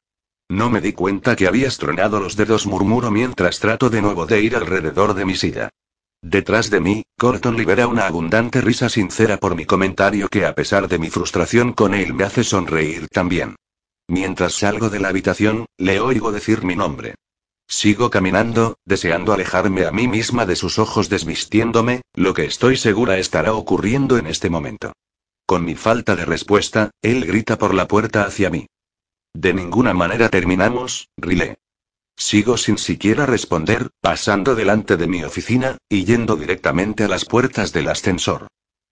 [0.51, 4.43] No me di cuenta que habías tronado los dedos, murmuro mientras trato de nuevo de
[4.43, 5.71] ir alrededor de mi silla.
[6.21, 10.89] Detrás de mí, Corton libera una abundante risa sincera por mi comentario que a pesar
[10.89, 13.57] de mi frustración con él me hace sonreír también.
[14.09, 17.15] Mientras salgo de la habitación, le oigo decir mi nombre.
[17.69, 23.19] Sigo caminando, deseando alejarme a mí misma de sus ojos desvistiéndome, lo que estoy segura
[23.19, 24.95] estará ocurriendo en este momento.
[25.45, 28.67] Con mi falta de respuesta, él grita por la puerta hacia mí.
[29.35, 31.59] De ninguna manera terminamos, Rile.
[32.17, 37.73] Sigo sin siquiera responder, pasando delante de mi oficina, y yendo directamente a las puertas
[37.73, 38.49] del ascensor.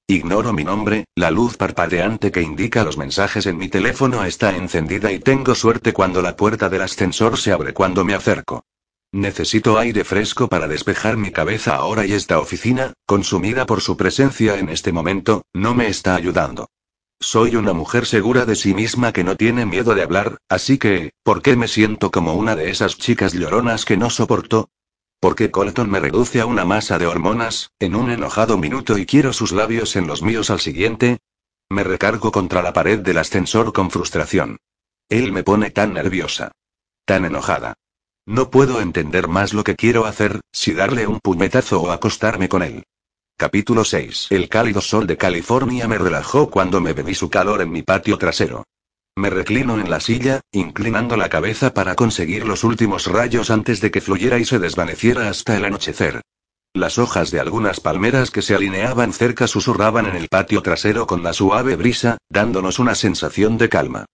[0.09, 5.11] Ignoro mi nombre, la luz parpadeante que indica los mensajes en mi teléfono está encendida
[5.11, 8.65] y tengo suerte cuando la puerta del ascensor se abre cuando me acerco.
[9.11, 14.61] Necesito aire fresco para despejar mi cabeza ahora y esta oficina, consumida por su presencia
[14.61, 16.71] en este momento, no me está ayudando.
[17.19, 21.15] Soy una mujer segura de sí misma que no tiene miedo de hablar, así que,
[21.25, 24.69] ¿por qué me siento como una de esas chicas lloronas que no soporto?
[25.21, 29.07] ¿Por qué Colton me reduce a una masa de hormonas, en un enojado minuto y
[29.07, 31.19] quiero sus labios en los míos al siguiente?
[31.69, 34.59] Me recargo contra la pared del ascensor con frustración.
[35.09, 36.53] Él me pone tan nerviosa.
[37.05, 37.75] Tan enojada.
[38.27, 42.63] No puedo entender más lo que quiero hacer, si darle un puñetazo o acostarme con
[42.63, 42.85] él.
[43.39, 44.29] Capítulo 6.
[44.31, 48.19] El cálido sol de California me relajó cuando me bebí su calor en mi patio
[48.19, 48.65] trasero.
[49.19, 53.91] Me reclino en la silla, inclinando la cabeza para conseguir los últimos rayos antes de
[53.91, 56.21] que fluyera y se desvaneciera hasta el anochecer.
[56.75, 61.23] Las hojas de algunas palmeras que se alineaban cerca susurraban en el patio trasero con
[61.23, 64.05] la suave brisa, dándonos una sensación de calma.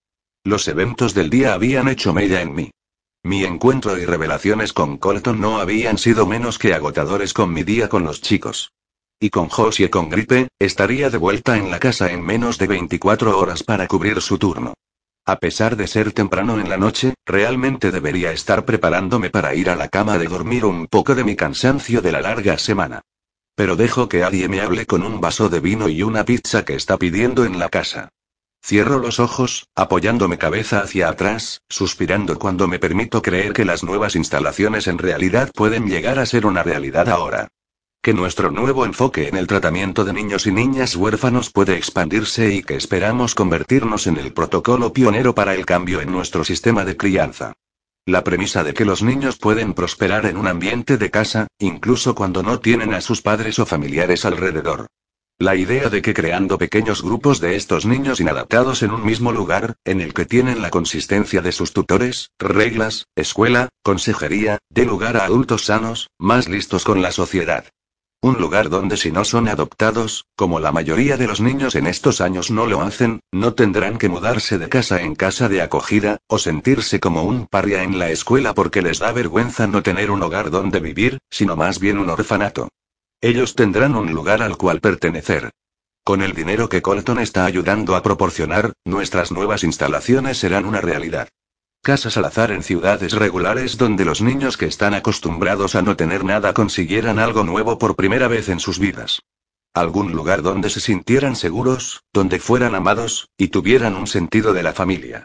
[0.45, 2.71] Los eventos del día habían hecho mella en mí.
[3.25, 7.89] Mi encuentro y revelaciones con Colton no habían sido menos que agotadores con mi día
[7.89, 8.71] con los chicos.
[9.19, 13.37] Y con Josie con gripe, estaría de vuelta en la casa en menos de 24
[13.37, 14.75] horas para cubrir su turno.
[15.25, 19.77] A pesar de ser temprano en la noche, realmente debería estar preparándome para ir a
[19.77, 23.03] la cama de dormir un poco de mi cansancio de la larga semana.
[23.55, 26.75] Pero dejo que alguien me hable con un vaso de vino y una pizza que
[26.75, 28.09] está pidiendo en la casa.
[28.65, 33.85] Cierro los ojos, apoyando mi cabeza hacia atrás, suspirando cuando me permito creer que las
[33.85, 37.49] nuevas instalaciones en realidad pueden llegar a ser una realidad ahora
[38.03, 42.65] que nuestro nuevo enfoque en el tratamiento de niños y niñas huérfanos puede expandirse y
[42.65, 47.53] que esperamos convertirnos en el protocolo pionero para el cambio en nuestro sistema de crianza.
[48.05, 52.43] La premisa de que los niños pueden prosperar en un ambiente de casa, incluso cuando
[52.43, 54.89] no tienen a sus padres o familiares alrededor.
[55.39, 59.77] La idea de que creando pequeños grupos de estos niños inadaptados en un mismo lugar,
[59.85, 65.25] en el que tienen la consistencia de sus tutores, reglas, escuela, consejería, dé lugar a
[65.25, 67.67] adultos sanos, más listos con la sociedad.
[68.25, 72.21] Un lugar donde si no son adoptados, como la mayoría de los niños en estos
[72.21, 76.39] años no lo hacen, no tendrán que mudarse de casa en casa de acogida, o
[76.39, 80.51] sentirse como un paria en la escuela porque les da vergüenza no tener un hogar
[80.51, 82.69] donde vivir, sino más bien un orfanato.
[83.21, 85.51] Ellos tendrán un lugar al cual pertenecer.
[86.05, 91.29] Con el dinero que Colton está ayudando a proporcionar, nuestras nuevas instalaciones serán una realidad.
[91.85, 96.25] Casas al azar en ciudades regulares donde los niños que están acostumbrados a no tener
[96.25, 99.23] nada consiguieran algo nuevo por primera vez en sus vidas.
[99.75, 104.75] Algún lugar donde se sintieran seguros, donde fueran amados, y tuvieran un sentido de la
[104.75, 105.25] familia.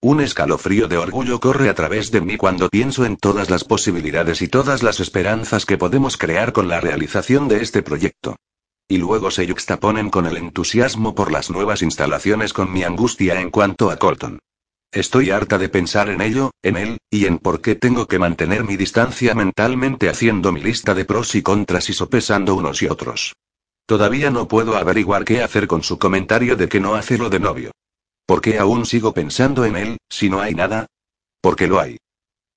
[0.00, 4.42] Un escalofrío de orgullo corre a través de mí cuando pienso en todas las posibilidades
[4.42, 8.36] y todas las esperanzas que podemos crear con la realización de este proyecto.
[8.86, 13.50] Y luego se yuxtaponen con el entusiasmo por las nuevas instalaciones con mi angustia en
[13.50, 14.38] cuanto a Colton.
[14.92, 18.64] Estoy harta de pensar en ello, en él, y en por qué tengo que mantener
[18.64, 23.34] mi distancia mentalmente haciendo mi lista de pros y contras y sopesando unos y otros.
[23.86, 27.40] Todavía no puedo averiguar qué hacer con su comentario de que no hace lo de
[27.40, 27.72] novio.
[28.26, 30.86] ¿Por qué aún sigo pensando en él, si no hay nada?
[31.40, 31.98] Porque lo hay.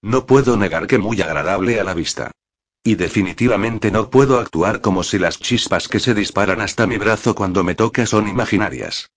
[0.02, 2.32] No puedo negar que muy agradable a la vista.
[2.84, 7.36] Y definitivamente no puedo actuar como si las chispas que se disparan hasta mi brazo
[7.36, 9.10] cuando me toca son imaginarias.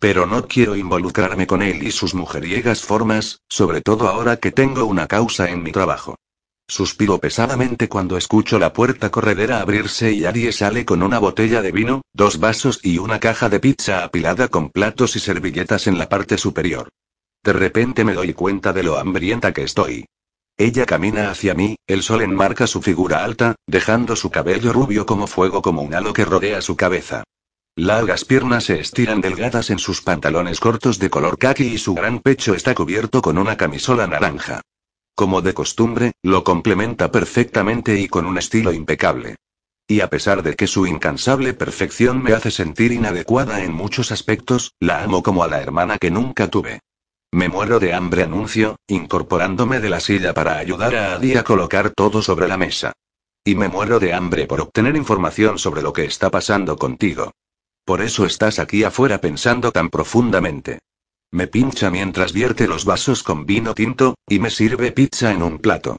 [0.00, 4.84] Pero no quiero involucrarme con él y sus mujeriegas formas, sobre todo ahora que tengo
[4.84, 6.14] una causa en mi trabajo.
[6.68, 11.72] Suspiro pesadamente cuando escucho la puerta corredera abrirse y Arie sale con una botella de
[11.72, 16.08] vino, dos vasos y una caja de pizza apilada con platos y servilletas en la
[16.08, 16.90] parte superior.
[17.42, 20.04] De repente me doy cuenta de lo hambrienta que estoy.
[20.58, 25.26] Ella camina hacia mí, el sol enmarca su figura alta, dejando su cabello rubio como
[25.26, 27.24] fuego como un halo que rodea su cabeza.
[27.78, 32.18] Largas piernas se estiran delgadas en sus pantalones cortos de color khaki y su gran
[32.18, 34.62] pecho está cubierto con una camisola naranja.
[35.14, 39.36] Como de costumbre, lo complementa perfectamente y con un estilo impecable.
[39.86, 44.72] Y a pesar de que su incansable perfección me hace sentir inadecuada en muchos aspectos,
[44.80, 46.80] la amo como a la hermana que nunca tuve.
[47.30, 51.90] Me muero de hambre, anuncio, incorporándome de la silla para ayudar a Adi a colocar
[51.90, 52.92] todo sobre la mesa.
[53.44, 57.30] Y me muero de hambre por obtener información sobre lo que está pasando contigo.
[57.88, 60.80] Por eso estás aquí afuera pensando tan profundamente.
[61.30, 65.58] Me pincha mientras vierte los vasos con vino tinto, y me sirve pizza en un
[65.58, 65.96] plato.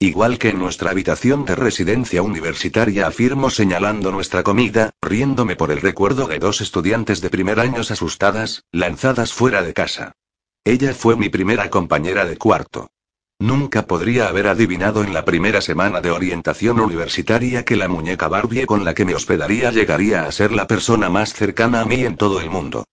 [0.00, 5.80] Igual que en nuestra habitación de residencia universitaria, afirmo señalando nuestra comida, riéndome por el
[5.80, 10.16] recuerdo de dos estudiantes de primer años asustadas, lanzadas fuera de casa.
[10.64, 12.90] Ella fue mi primera compañera de cuarto.
[13.40, 18.66] Nunca podría haber adivinado en la primera semana de orientación universitaria que la muñeca Barbie
[18.66, 22.16] con la que me hospedaría llegaría a ser la persona más cercana a mí en
[22.16, 22.84] todo el mundo.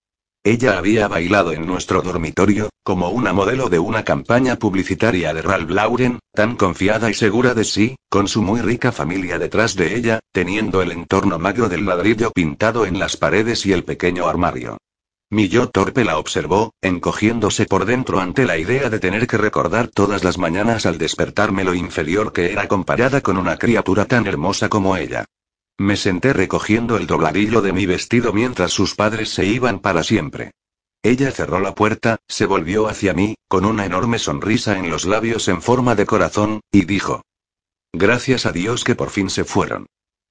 [0.44, 5.70] Ella había bailado en nuestro dormitorio, como una modelo de una campaña publicitaria de Ralph
[5.70, 10.20] Lauren, tan confiada y segura de sí, con su muy rica familia detrás de ella,
[10.32, 14.78] teniendo el entorno magro del ladrillo pintado en las paredes y el pequeño armario.
[15.28, 19.88] Mi yo torpe la observó, encogiéndose por dentro ante la idea de tener que recordar
[19.88, 24.68] todas las mañanas al despertarme lo inferior que era comparada con una criatura tan hermosa
[24.68, 25.24] como ella.
[25.78, 30.52] Me senté recogiendo el dobladillo de mi vestido mientras sus padres se iban para siempre.
[31.02, 35.48] Ella cerró la puerta, se volvió hacia mí, con una enorme sonrisa en los labios
[35.48, 37.22] en forma de corazón, y dijo.
[37.92, 39.86] Gracias a Dios que por fin se fueron.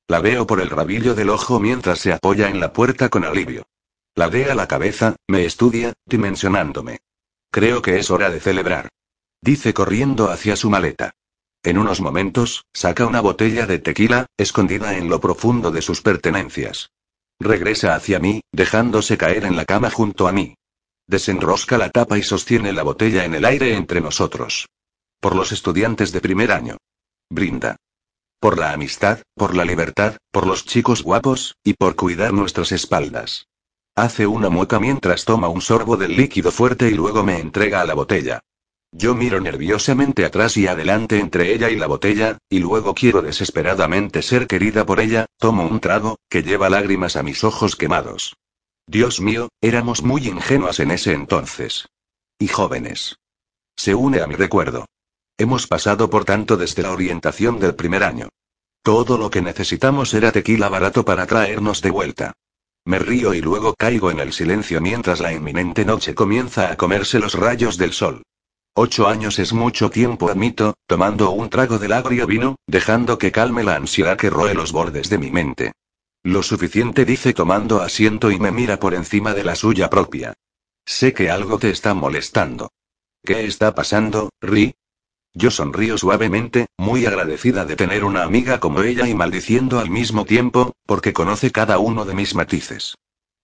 [0.08, 3.66] La veo por el rabillo del ojo mientras se apoya en la puerta con alivio.
[4.18, 7.00] La a la cabeza, me estudia, dimensionándome.
[7.52, 8.88] Creo que es hora de celebrar.
[9.42, 11.12] Dice corriendo hacia su maleta.
[11.64, 16.92] En unos momentos, saca una botella de tequila, escondida en lo profundo de sus pertenencias.
[17.42, 20.56] Regresa hacia mí, dejándose caer en la cama junto a mí.
[21.08, 24.70] Desenrosca la tapa y sostiene la botella en el aire entre nosotros.
[25.20, 26.78] Por los estudiantes de primer año.
[27.30, 27.76] Brinda.
[28.40, 33.48] Por la amistad, por la libertad, por los chicos guapos, y por cuidar nuestras espaldas.
[33.96, 37.86] Hace una mueca mientras toma un sorbo del líquido fuerte y luego me entrega a
[37.86, 38.42] la botella.
[38.92, 44.22] Yo miro nerviosamente atrás y adelante entre ella y la botella, y luego quiero desesperadamente
[44.22, 48.36] ser querida por ella, tomo un trago, que lleva lágrimas a mis ojos quemados.
[48.86, 51.88] Dios mío, éramos muy ingenuas en ese entonces.
[52.38, 53.18] Y jóvenes.
[53.78, 54.86] Se une a mi recuerdo.
[55.38, 58.28] Hemos pasado por tanto desde la orientación del primer año.
[58.84, 62.34] Todo lo que necesitamos era tequila barato para traernos de vuelta.
[62.86, 67.20] Me río y luego caigo en el silencio mientras la inminente noche comienza a comerse
[67.20, 68.22] los rayos del sol.
[68.76, 73.64] Ocho años es mucho tiempo, admito, tomando un trago del agrio vino, dejando que calme
[73.64, 75.72] la ansiedad que roe los bordes de mi mente.
[76.24, 80.34] Lo suficiente dice tomando asiento y me mira por encima de la suya propia.
[80.86, 82.72] Sé que algo te está molestando.
[83.24, 84.76] ¿Qué está pasando, Ri?
[85.38, 90.24] Yo sonrío suavemente, muy agradecida de tener una amiga como ella y maldiciendo al mismo
[90.24, 92.96] tiempo, porque conoce cada uno de mis matices.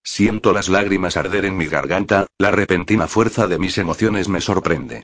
[0.01, 5.03] Siento las lágrimas arder en mi garganta, la repentina fuerza de mis emociones me sorprende.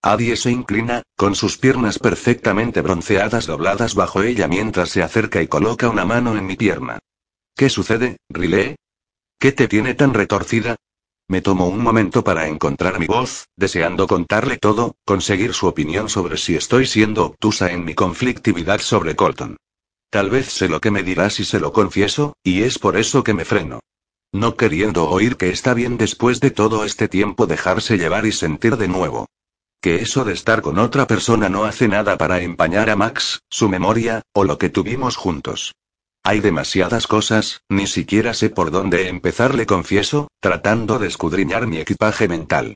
[0.00, 5.48] Adie se inclina, con sus piernas perfectamente bronceadas dobladas bajo ella mientras se acerca y
[5.48, 7.00] coloca una mano en mi pierna.
[7.56, 8.76] ¿Qué sucede, Riley?
[9.40, 10.76] ¿Qué te tiene tan retorcida?
[11.30, 16.38] Me tomo un momento para encontrar mi voz, deseando contarle todo, conseguir su opinión sobre
[16.38, 19.58] si estoy siendo obtusa en mi conflictividad sobre Colton.
[20.08, 23.24] Tal vez sé lo que me dirá si se lo confieso, y es por eso
[23.24, 23.80] que me freno.
[24.32, 28.78] No queriendo oír que está bien después de todo este tiempo dejarse llevar y sentir
[28.78, 29.26] de nuevo.
[29.82, 33.68] Que eso de estar con otra persona no hace nada para empañar a Max, su
[33.68, 35.74] memoria, o lo que tuvimos juntos.
[36.22, 41.78] Hay demasiadas cosas, ni siquiera sé por dónde empezar, le confieso, tratando de escudriñar mi
[41.78, 42.74] equipaje mental.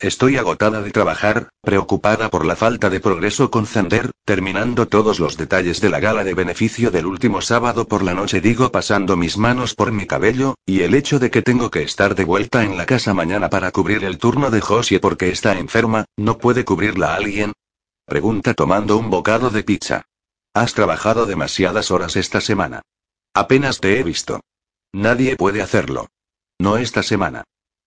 [0.00, 5.36] Estoy agotada de trabajar, preocupada por la falta de progreso con Zander, terminando todos los
[5.36, 9.36] detalles de la gala de beneficio del último sábado por la noche, digo pasando mis
[9.36, 12.78] manos por mi cabello, y el hecho de que tengo que estar de vuelta en
[12.78, 17.14] la casa mañana para cubrir el turno de Josie porque está enferma, ¿no puede cubrirla
[17.14, 17.52] alguien?
[18.06, 20.06] Pregunta tomando un bocado de pizza.
[20.52, 22.82] Has trabajado demasiadas horas esta semana.
[23.34, 24.40] Apenas te he visto.
[24.92, 26.08] Nadie puede hacerlo.
[26.58, 27.44] No esta semana.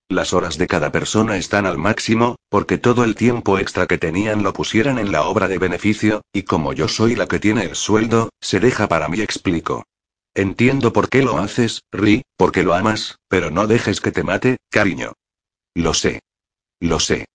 [0.10, 4.44] Las horas de cada persona están al máximo, porque todo el tiempo extra que tenían
[4.44, 7.76] lo pusieran en la obra de beneficio, y como yo soy la que tiene el
[7.76, 9.84] sueldo, se deja para mí explico.
[10.34, 14.58] Entiendo por qué lo haces, Ri, porque lo amas, pero no dejes que te mate,
[14.70, 15.14] cariño.
[15.74, 16.22] Lo sé.
[16.80, 17.26] Lo sé.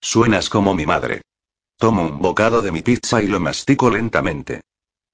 [0.00, 1.22] Suenas como mi madre.
[1.78, 4.62] Tomo un bocado de mi pizza y lo mastico lentamente.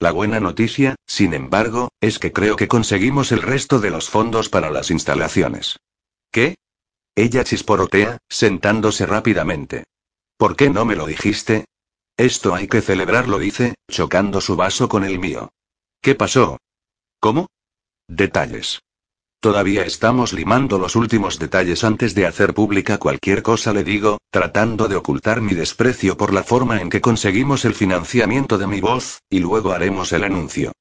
[0.00, 4.48] La buena noticia, sin embargo, es que creo que conseguimos el resto de los fondos
[4.48, 5.76] para las instalaciones.
[6.30, 6.56] ¿Qué?
[7.14, 9.84] Ella chisporotea, sentándose rápidamente.
[10.38, 11.66] ¿Por qué no me lo dijiste?
[12.16, 15.50] Esto hay que celebrarlo, dice, chocando su vaso con el mío.
[16.00, 16.56] ¿Qué pasó?
[17.20, 17.48] ¿Cómo?
[18.08, 18.80] Detalles.
[19.44, 24.88] Todavía estamos limando los últimos detalles antes de hacer pública cualquier cosa, le digo, tratando
[24.88, 29.20] de ocultar mi desprecio por la forma en que conseguimos el financiamiento de mi voz,
[29.28, 30.72] y luego haremos el anuncio.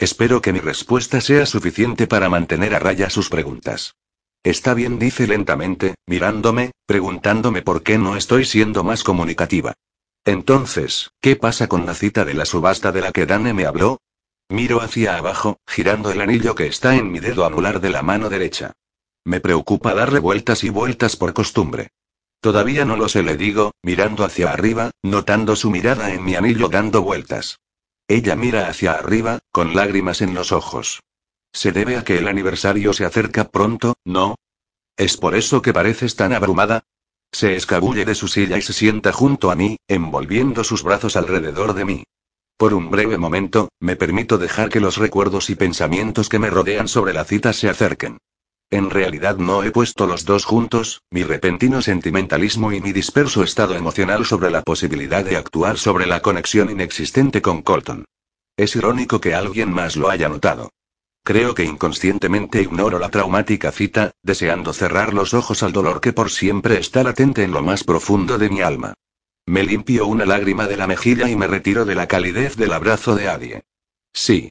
[0.00, 3.94] Espero que mi respuesta sea suficiente para mantener a raya sus preguntas.
[4.42, 9.74] Está bien, dice lentamente, mirándome, preguntándome por qué no estoy siendo más comunicativa.
[10.24, 13.98] Entonces, ¿qué pasa con la cita de la subasta de la que Dane me habló?
[14.50, 18.30] Miro hacia abajo, girando el anillo que está en mi dedo anular de la mano
[18.30, 18.72] derecha.
[19.24, 21.88] Me preocupa darle vueltas y vueltas por costumbre.
[22.40, 26.68] Todavía no lo sé, le digo, mirando hacia arriba, notando su mirada en mi anillo
[26.68, 27.60] dando vueltas.
[28.06, 31.02] Ella mira hacia arriba, con lágrimas en los ojos.
[31.52, 34.36] ¿Se debe a que el aniversario se acerca pronto, no?
[34.96, 36.84] ¿Es por eso que pareces tan abrumada?
[37.32, 41.74] Se escabulle de su silla y se sienta junto a mí, envolviendo sus brazos alrededor
[41.74, 42.04] de mí.
[42.58, 46.88] Por un breve momento, me permito dejar que los recuerdos y pensamientos que me rodean
[46.88, 48.18] sobre la cita se acerquen.
[48.68, 53.76] En realidad no he puesto los dos juntos, mi repentino sentimentalismo y mi disperso estado
[53.76, 58.04] emocional sobre la posibilidad de actuar sobre la conexión inexistente con Colton.
[58.56, 60.70] Es irónico que alguien más lo haya notado.
[61.22, 66.28] Creo que inconscientemente ignoro la traumática cita, deseando cerrar los ojos al dolor que por
[66.28, 68.94] siempre está latente en lo más profundo de mi alma.
[69.48, 73.16] Me limpio una lágrima de la mejilla y me retiro de la calidez del abrazo
[73.16, 73.62] de Adie.
[74.12, 74.50] Sí.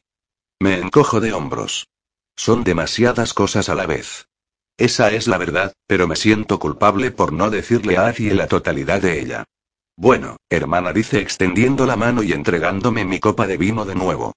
[0.60, 1.86] Me encojo de hombros.
[2.36, 4.28] Son demasiadas cosas a la vez.
[4.76, 9.00] Esa es la verdad, pero me siento culpable por no decirle a Adie la totalidad
[9.00, 9.44] de ella.
[9.96, 14.34] Bueno, hermana dice extendiendo la mano y entregándome mi copa de vino de nuevo.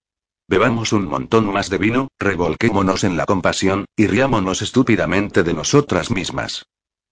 [0.47, 6.11] Bebamos un montón más de vino, revolquémonos en la compasión, y riámonos estúpidamente de nosotras
[6.11, 6.67] mismas.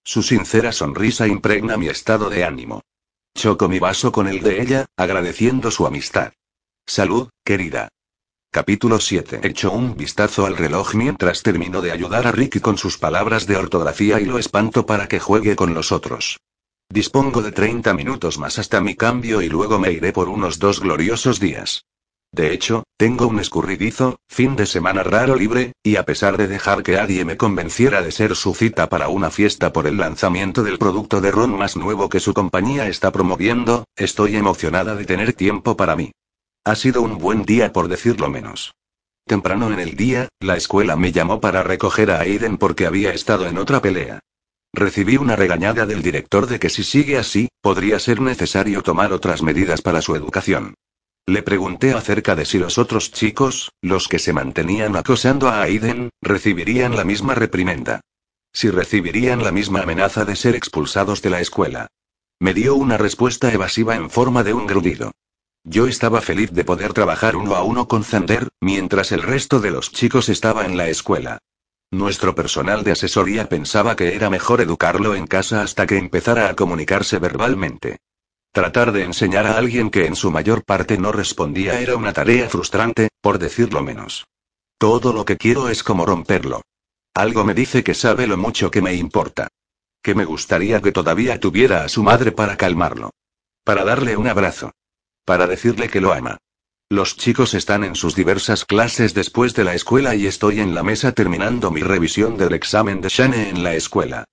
[0.05, 2.83] Su sincera sonrisa impregna mi estado de ánimo.
[3.39, 6.33] Choco mi vaso con el de ella, agradeciendo su amistad.
[6.85, 7.89] Salud, querida.
[8.51, 9.43] Capítulo 7.
[9.45, 13.57] Echo un vistazo al reloj mientras termino de ayudar a Ricky con sus palabras de
[13.57, 16.41] ortografía y lo espanto para que juegue con los otros.
[16.89, 20.81] Dispongo de 30 minutos más hasta mi cambio y luego me iré por unos dos
[20.81, 21.85] gloriosos días.
[22.33, 26.83] De hecho, tengo un escurridizo, fin de semana raro libre, y a pesar de dejar
[26.83, 30.79] que nadie me convenciera de ser su cita para una fiesta por el lanzamiento del
[30.79, 35.77] producto de ron más nuevo que su compañía está promoviendo, estoy emocionada de tener tiempo
[35.77, 36.13] para mí.
[36.65, 38.75] Ha sido un buen día por decirlo menos.
[39.27, 43.47] Temprano en el día, la escuela me llamó para recoger a Aiden porque había estado
[43.47, 44.21] en otra pelea.
[44.73, 49.43] Recibí una regañada del director de que si sigue así, podría ser necesario tomar otras
[49.43, 50.75] medidas para su educación.
[51.29, 56.09] Le pregunté acerca de si los otros chicos, los que se mantenían acosando a Aiden,
[56.23, 58.01] recibirían la misma reprimenda.
[58.51, 61.89] Si recibirían la misma amenaza de ser expulsados de la escuela.
[62.41, 65.13] Me dio una respuesta evasiva en forma de un grudido.
[65.65, 69.71] Yo estaba feliz de poder trabajar uno a uno con Zander, mientras el resto de
[69.71, 71.41] los chicos estaba en la escuela.
[71.91, 76.57] Nuestro personal de asesoría pensaba que era mejor educarlo en casa hasta que empezara a
[76.57, 77.99] comunicarse verbalmente.
[78.53, 82.49] Tratar de enseñar a alguien que en su mayor parte no respondía era una tarea
[82.49, 84.27] frustrante, por decirlo menos.
[84.79, 86.63] Todo lo que quiero es como romperlo.
[87.15, 89.49] Algo me dice que sabe lo mucho que me importa.
[90.03, 93.11] Que me gustaría que todavía tuviera a su madre para calmarlo.
[93.65, 94.71] Para darle un abrazo.
[95.25, 96.39] Para decirle que lo ama.
[96.91, 100.83] Los chicos están en sus diversas clases después de la escuela y estoy en la
[100.83, 104.25] mesa terminando mi revisión del examen de Shane en la escuela.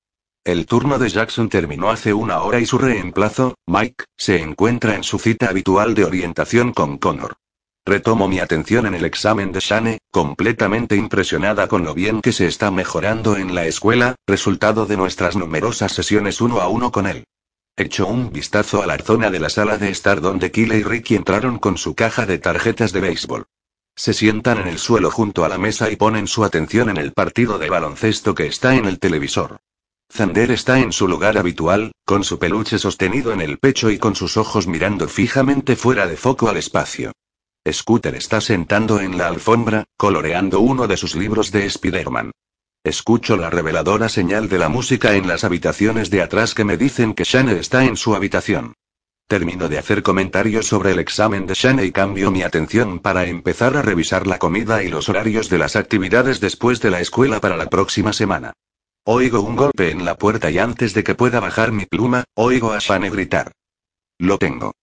[0.45, 5.03] El turno de Jackson terminó hace una hora y su reemplazo, Mike, se encuentra en
[5.03, 7.37] su cita habitual de orientación con Connor.
[7.83, 12.45] Retomo mi atención en el examen de Shane, completamente impresionada con lo bien que se
[12.45, 17.23] está mejorando en la escuela, resultado de nuestras numerosas sesiones uno a uno con él.
[17.75, 21.15] Echo un vistazo a la zona de la sala de estar donde Kyle y Ricky
[21.15, 23.45] entraron con su caja de tarjetas de béisbol.
[23.95, 27.13] Se sientan en el suelo junto a la mesa y ponen su atención en el
[27.13, 29.57] partido de baloncesto que está en el televisor.
[30.15, 34.15] Zander está en su lugar habitual, con su peluche sostenido en el pecho y con
[34.15, 37.11] sus ojos mirando fijamente fuera de foco al espacio.
[37.69, 42.31] Scooter está sentando en la alfombra, coloreando uno de sus libros de Spider-Man.
[42.85, 47.13] Escucho la reveladora señal de la música en las habitaciones de atrás que me dicen
[47.13, 48.73] que Shane está en su habitación.
[49.27, 53.75] Termino de hacer comentarios sobre el examen de Shane y cambio mi atención para empezar
[53.75, 57.57] a revisar la comida y los horarios de las actividades después de la escuela para
[57.57, 58.53] la próxima semana.
[59.07, 62.73] Oigo un golpe en la puerta y antes de que pueda bajar mi pluma, oigo
[62.73, 63.51] a Shane gritar.
[64.17, 64.73] Lo tengo.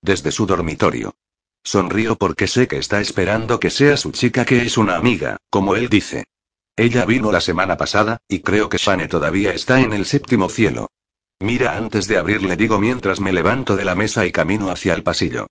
[0.00, 1.16] Desde su dormitorio.
[1.64, 5.74] Sonrío porque sé que está esperando que sea su chica que es una amiga, como
[5.74, 6.22] él dice.
[6.76, 10.86] Ella vino la semana pasada, y creo que Shane todavía está en el séptimo cielo.
[11.40, 14.94] Mira antes de abrir le digo mientras me levanto de la mesa y camino hacia
[14.94, 15.48] el pasillo.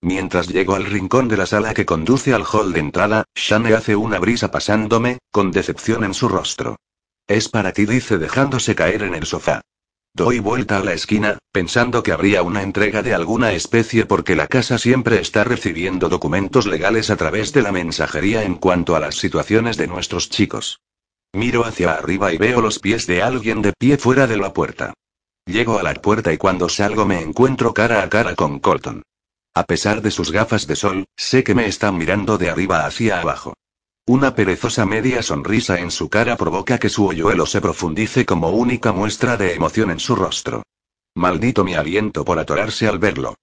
[0.00, 3.96] Mientras llego al rincón de la sala que conduce al hall de entrada, Shane hace
[3.96, 6.78] una brisa pasándome, con decepción en su rostro.
[7.28, 9.62] Es para ti, dice dejándose caer en el sofá.
[10.14, 14.46] Doy vuelta a la esquina, pensando que habría una entrega de alguna especie porque la
[14.46, 19.16] casa siempre está recibiendo documentos legales a través de la mensajería en cuanto a las
[19.16, 20.80] situaciones de nuestros chicos.
[21.34, 24.94] Miro hacia arriba y veo los pies de alguien de pie fuera de la puerta.
[25.44, 29.02] Llego a la puerta y cuando salgo me encuentro cara a cara con Colton.
[29.52, 33.20] A pesar de sus gafas de sol, sé que me están mirando de arriba hacia
[33.20, 33.54] abajo.
[34.08, 38.92] Una perezosa media sonrisa en su cara provoca que su hoyuelo se profundice como única
[38.92, 40.62] muestra de emoción en su rostro.
[41.16, 43.34] Maldito mi aliento por atorarse al verlo.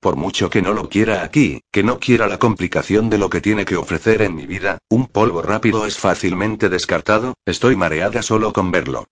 [0.00, 3.40] Por mucho que no lo quiera aquí, que no quiera la complicación de lo que
[3.40, 8.52] tiene que ofrecer en mi vida, un polvo rápido es fácilmente descartado, estoy mareada solo
[8.52, 9.06] con verlo.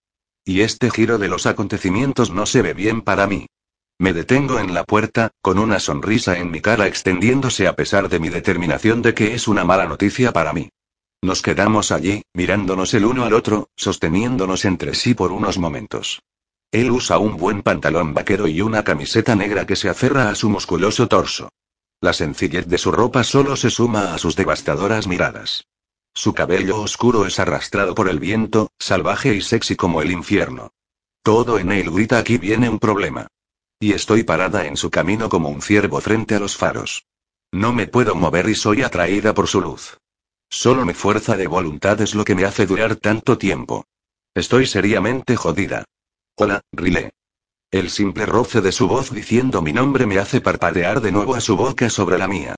[0.45, 3.47] Y este giro de los acontecimientos no se ve bien para mí.
[4.01, 8.19] Me detengo en la puerta, con una sonrisa en mi cara extendiéndose a pesar de
[8.19, 10.69] mi determinación de que es una mala noticia para mí.
[11.23, 16.23] Nos quedamos allí, mirándonos el uno al otro, sosteniéndonos entre sí por unos momentos.
[16.73, 20.51] Él usa un buen pantalón vaquero y una camiseta negra que se aferra a su
[20.51, 21.49] musculoso torso.
[22.01, 25.64] La sencillez de su ropa solo se suma a sus devastadoras miradas.
[26.12, 30.73] Su cabello oscuro es arrastrado por el viento, salvaje y sexy como el infierno.
[31.23, 33.27] Todo en él grita aquí viene un problema.
[33.81, 37.05] Y estoy parada en su camino como un ciervo frente a los faros.
[37.53, 39.99] No me puedo mover y soy atraída por su luz.
[40.49, 43.85] Solo mi fuerza de voluntad es lo que me hace durar tanto tiempo.
[44.35, 45.85] Estoy seriamente jodida.
[46.37, 47.13] Hola, Rile.
[47.71, 51.41] El simple roce de su voz diciendo mi nombre me hace parpadear de nuevo a
[51.41, 52.55] su boca sobre la mía.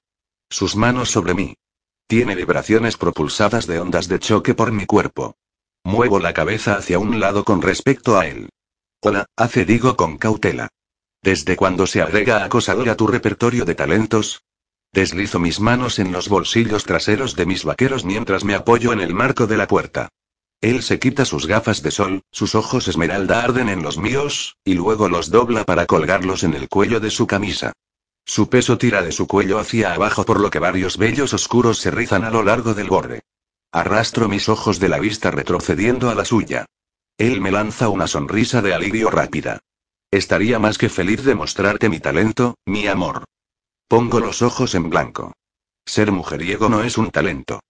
[0.51, 1.55] Sus manos sobre mí.
[2.07, 5.37] Tiene vibraciones propulsadas de ondas de choque por mi cuerpo.
[5.85, 8.49] Muevo la cabeza hacia un lado con respecto a él.
[9.01, 10.69] Hola, hace digo con cautela.
[11.23, 14.43] ¿Desde cuándo se agrega acosador a tu repertorio de talentos?
[14.93, 19.15] Deslizo mis manos en los bolsillos traseros de mis vaqueros mientras me apoyo en el
[19.15, 20.09] marco de la puerta.
[20.61, 24.75] Él se quita sus gafas de sol, sus ojos esmeralda arden en los míos, y
[24.75, 27.73] luego los dobla para colgarlos en el cuello de su camisa.
[28.25, 31.91] Su peso tira de su cuello hacia abajo por lo que varios vellos oscuros se
[31.91, 33.23] rizan a lo largo del borde.
[33.71, 36.67] Arrastro mis ojos de la vista retrocediendo a la suya.
[37.19, 39.61] Él me lanza una sonrisa de alivio rápida.
[40.11, 43.25] Estaría más que feliz de mostrarte mi talento, mi amor.
[43.89, 45.33] Pongo los ojos en blanco.
[45.87, 47.61] Ser mujeriego no es un talento.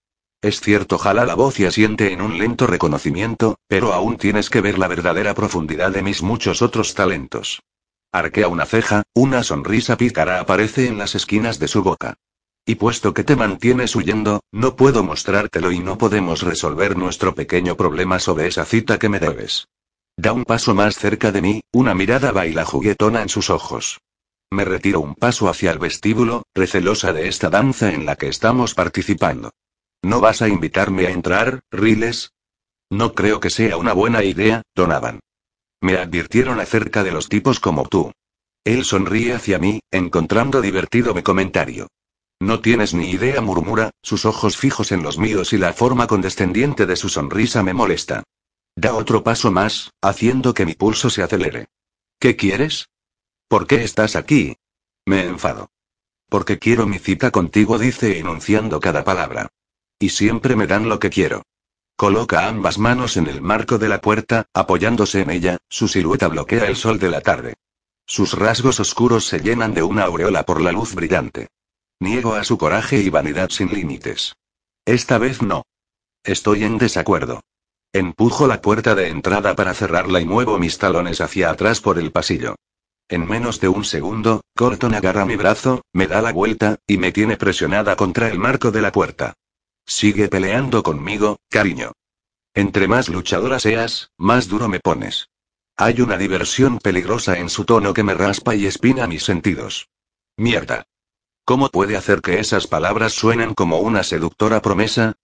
[0.42, 4.60] Es cierto, jala la voz y asiente en un lento reconocimiento, pero aún tienes que
[4.60, 7.62] ver la verdadera profundidad de mis muchos otros talentos.
[8.10, 12.14] Arquea una ceja, una sonrisa pícara aparece en las esquinas de su boca.
[12.66, 17.76] Y puesto que te mantienes huyendo, no puedo mostrártelo y no podemos resolver nuestro pequeño
[17.76, 19.68] problema sobre esa cita que me debes.
[20.16, 24.00] Da un paso más cerca de mí, una mirada baila juguetona en sus ojos.
[24.50, 28.74] Me retiro un paso hacia el vestíbulo, recelosa de esta danza en la que estamos
[28.74, 29.50] participando.
[30.02, 32.32] ¿No vas a invitarme a entrar, Riles?
[32.90, 35.20] No creo que sea una buena idea, Donavan.
[35.80, 38.12] Me advirtieron acerca de los tipos como tú.
[38.64, 41.88] Él sonríe hacia mí, encontrando divertido mi comentario.
[42.40, 46.86] No tienes ni idea, murmura, sus ojos fijos en los míos y la forma condescendiente
[46.86, 48.22] de su sonrisa me molesta.
[48.76, 51.66] Da otro paso más, haciendo que mi pulso se acelere.
[52.20, 52.88] ¿Qué quieres?
[53.48, 54.58] ¿Por qué estás aquí?
[55.06, 55.70] Me enfado.
[56.28, 59.48] Porque quiero mi cita contigo, dice enunciando cada palabra.
[59.98, 61.44] Y siempre me dan lo que quiero.
[61.96, 66.66] Coloca ambas manos en el marco de la puerta, apoyándose en ella, su silueta bloquea
[66.66, 67.54] el sol de la tarde.
[68.06, 71.48] Sus rasgos oscuros se llenan de una aureola por la luz brillante.
[72.00, 74.36] Niego a su coraje y vanidad sin límites.
[74.84, 75.64] Esta vez no.
[76.22, 77.40] Estoy en desacuerdo.
[77.94, 82.12] Empujo la puerta de entrada para cerrarla y muevo mis talones hacia atrás por el
[82.12, 82.56] pasillo.
[83.08, 87.10] En menos de un segundo, Corton agarra mi brazo, me da la vuelta, y me
[87.10, 89.34] tiene presionada contra el marco de la puerta.
[89.86, 91.92] Sigue peleando conmigo, cariño.
[92.52, 95.30] Entre más luchadora seas, más duro me pones.
[95.76, 99.88] Hay una diversión peligrosa en su tono que me raspa y espina mis sentidos.
[100.36, 100.84] Mierda.
[101.46, 105.14] ¿Cómo puede hacer que esas palabras suenen como una seductora promesa?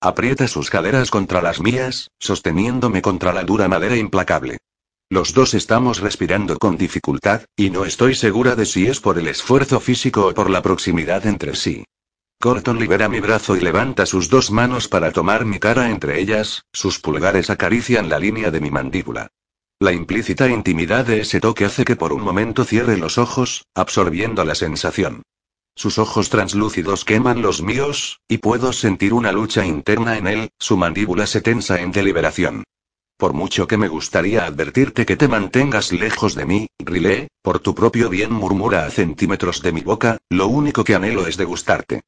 [0.00, 4.58] Aprieta sus caderas contra las mías, sosteniéndome contra la dura madera implacable.
[5.14, 9.28] Los dos estamos respirando con dificultad, y no estoy segura de si es por el
[9.28, 11.84] esfuerzo físico o por la proximidad entre sí.
[12.40, 16.64] Corton libera mi brazo y levanta sus dos manos para tomar mi cara entre ellas,
[16.72, 19.28] sus pulgares acarician la línea de mi mandíbula.
[19.78, 24.44] La implícita intimidad de ese toque hace que por un momento cierre los ojos, absorbiendo
[24.44, 25.22] la sensación.
[25.76, 30.76] Sus ojos translúcidos queman los míos, y puedo sentir una lucha interna en él, su
[30.76, 32.64] mandíbula se tensa en deliberación.
[33.16, 37.74] Por mucho que me gustaría advertirte que te mantengas lejos de mí, Rilé, por tu
[37.74, 42.02] propio bien murmura a centímetros de mi boca, lo único que anhelo es degustarte.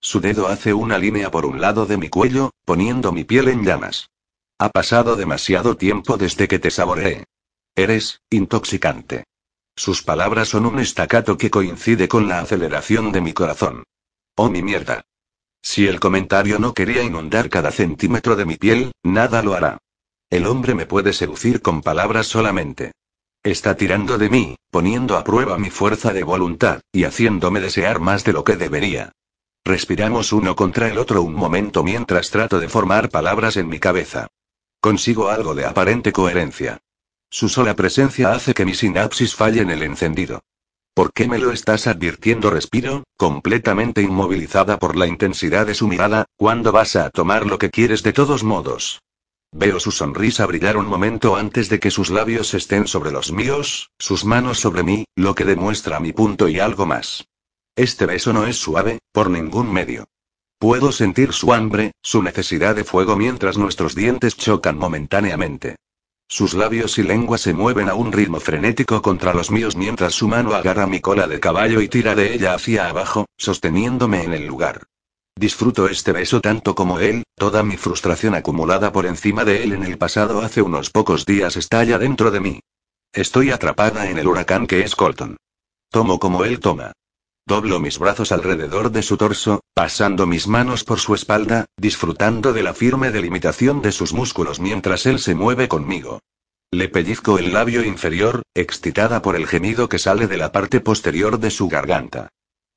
[0.00, 3.64] Su dedo hace una línea por un lado de mi cuello, poniendo mi piel en
[3.64, 4.10] llamas.
[4.58, 7.24] Ha pasado demasiado tiempo desde que te saboreé.
[7.74, 9.24] Eres, intoxicante.
[9.74, 13.84] Sus palabras son un estacato que coincide con la aceleración de mi corazón.
[14.36, 15.02] Oh mi mierda.
[15.62, 19.78] Si el comentario no quería inundar cada centímetro de mi piel, nada lo hará.
[20.32, 22.92] El hombre me puede seducir con palabras solamente.
[23.42, 28.24] Está tirando de mí, poniendo a prueba mi fuerza de voluntad, y haciéndome desear más
[28.24, 29.12] de lo que debería.
[29.62, 34.28] Respiramos uno contra el otro un momento mientras trato de formar palabras en mi cabeza.
[34.80, 36.78] Consigo algo de aparente coherencia.
[37.28, 40.40] Su sola presencia hace que mi sinapsis falle en el encendido.
[40.94, 42.48] ¿Por qué me lo estás advirtiendo?
[42.48, 47.68] Respiro, completamente inmovilizada por la intensidad de su mirada, ¿cuándo vas a tomar lo que
[47.68, 49.02] quieres de todos modos?
[49.54, 53.90] Veo su sonrisa brillar un momento antes de que sus labios estén sobre los míos,
[53.98, 57.28] sus manos sobre mí, lo que demuestra mi punto y algo más.
[57.76, 60.04] Este beso no es suave, por ningún medio.
[60.58, 65.76] Puedo sentir su hambre, su necesidad de fuego mientras nuestros dientes chocan momentáneamente.
[66.28, 70.28] Sus labios y lengua se mueven a un ritmo frenético contra los míos mientras su
[70.28, 74.46] mano agarra mi cola de caballo y tira de ella hacia abajo, sosteniéndome en el
[74.46, 74.86] lugar.
[75.42, 79.82] Disfruto este beso tanto como él, toda mi frustración acumulada por encima de él en
[79.82, 82.60] el pasado hace unos pocos días estalla dentro de mí.
[83.12, 85.36] Estoy atrapada en el huracán que es Colton.
[85.90, 86.92] Tomo como él toma.
[87.44, 92.62] Doblo mis brazos alrededor de su torso, pasando mis manos por su espalda, disfrutando de
[92.62, 96.20] la firme delimitación de sus músculos mientras él se mueve conmigo.
[96.70, 101.40] Le pellizco el labio inferior, excitada por el gemido que sale de la parte posterior
[101.40, 102.28] de su garganta.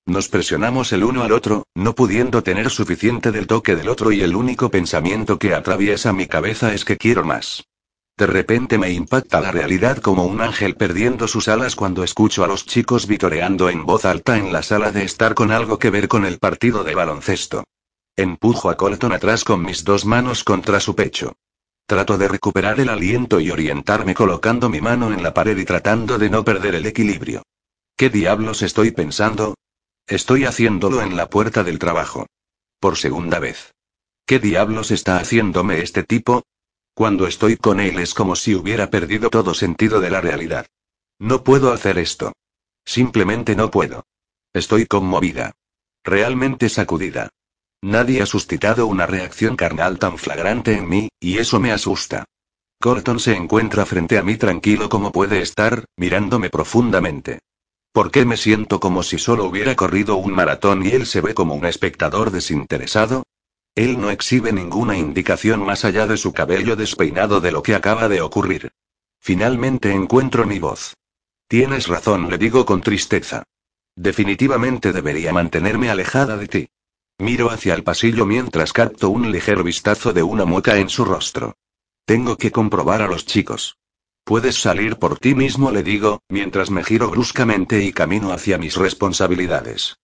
[0.08, 4.22] Nos presionamos el uno al otro, no pudiendo tener suficiente del toque del otro y
[4.22, 7.64] el único pensamiento que atraviesa mi cabeza es que quiero más.
[8.16, 12.47] De repente me impacta la realidad como un ángel perdiendo sus alas cuando escucho a
[12.47, 16.08] los chicos vitoreando en voz alta en la sala de estar con algo que ver
[16.08, 17.64] con el partido de baloncesto.
[18.16, 21.34] Empujo a Colton atrás con mis dos manos contra su pecho.
[21.88, 26.20] Trato de recuperar el aliento y orientarme colocando mi mano en la pared y tratando
[26.20, 27.41] de no perder el equilibrio.
[27.97, 29.56] ¿Qué diablos estoy pensando?
[30.08, 32.28] Estoy haciéndolo en la puerta del trabajo.
[32.80, 33.74] Por segunda vez.
[34.28, 36.43] ¿Qué diablos está haciéndome este tipo?
[36.93, 40.68] Cuando estoy con él es como si hubiera perdido todo sentido de la realidad.
[41.18, 42.34] No puedo hacer esto.
[42.86, 44.06] Simplemente no puedo.
[44.53, 45.53] Estoy conmovida.
[46.03, 47.30] Realmente sacudida.
[47.82, 52.26] Nadie ha suscitado una reacción carnal tan flagrante en mí, y eso me asusta.
[52.80, 57.39] Corton se encuentra frente a mí tranquilo como puede estar, mirándome profundamente.
[57.96, 61.34] ¿Por qué me siento como si solo hubiera corrido un maratón y él se ve
[61.34, 63.24] como un espectador desinteresado?
[63.74, 68.10] Él no exhibe ninguna indicación más allá de su cabello despeinado de lo que acaba
[68.10, 68.74] de ocurrir.
[69.22, 70.93] Finalmente encuentro mi voz.
[71.48, 73.43] Tienes razón, le digo con tristeza.
[73.96, 76.70] Definitivamente debería mantenerme alejada de ti.
[77.18, 81.56] Miro hacia el pasillo mientras capto un ligero vistazo de una mueca en su rostro.
[82.04, 83.78] Tengo que comprobar a los chicos.
[84.26, 88.76] Puedes salir por ti mismo, le digo, mientras me giro bruscamente y camino hacia mis
[88.76, 89.98] responsabilidades.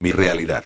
[0.00, 0.64] Mi realidad.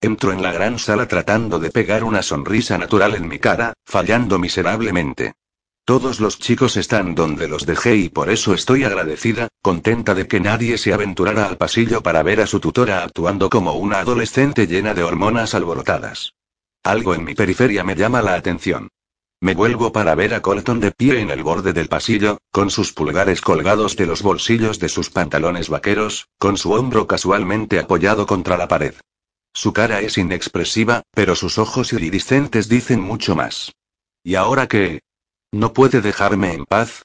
[0.00, 4.38] Entro en la gran sala tratando de pegar una sonrisa natural en mi cara, fallando
[4.38, 5.32] miserablemente.
[5.84, 10.38] Todos los chicos están donde los dejé y por eso estoy agradecida, contenta de que
[10.38, 14.94] nadie se aventurara al pasillo para ver a su tutora actuando como una adolescente llena
[14.94, 16.34] de hormonas alborotadas.
[16.84, 18.88] Algo en mi periferia me llama la atención.
[19.42, 22.92] Me vuelvo para ver a Colton de pie en el borde del pasillo, con sus
[22.92, 28.56] pulgares colgados de los bolsillos de sus pantalones vaqueros, con su hombro casualmente apoyado contra
[28.56, 28.94] la pared.
[29.52, 33.72] Su cara es inexpresiva, pero sus ojos iridiscentes dicen mucho más.
[34.22, 35.00] ¿Y ahora qué?
[35.50, 37.02] ¿No puede dejarme en paz?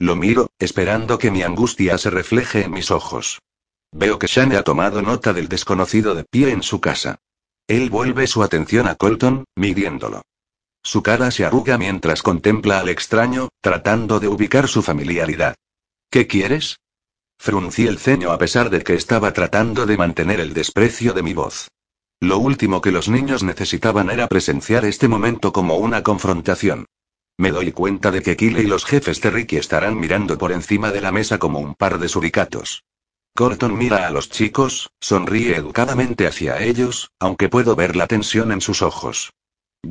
[0.00, 3.38] Lo miro, esperando que mi angustia se refleje en mis ojos.
[3.92, 7.20] Veo que Shane ha tomado nota del desconocido de pie en su casa.
[7.68, 10.22] Él vuelve su atención a Colton, midiéndolo.
[10.86, 15.56] Su cara se arruga mientras contempla al extraño, tratando de ubicar su familiaridad.
[16.12, 16.78] ¿Qué quieres?
[17.40, 21.34] Fruncí el ceño a pesar de que estaba tratando de mantener el desprecio de mi
[21.34, 21.66] voz.
[22.20, 26.86] Lo último que los niños necesitaban era presenciar este momento como una confrontación.
[27.36, 30.92] Me doy cuenta de que Kyle y los jefes de Ricky estarán mirando por encima
[30.92, 32.84] de la mesa como un par de suricatos.
[33.34, 38.60] Corton mira a los chicos, sonríe educadamente hacia ellos, aunque puedo ver la tensión en
[38.60, 39.32] sus ojos.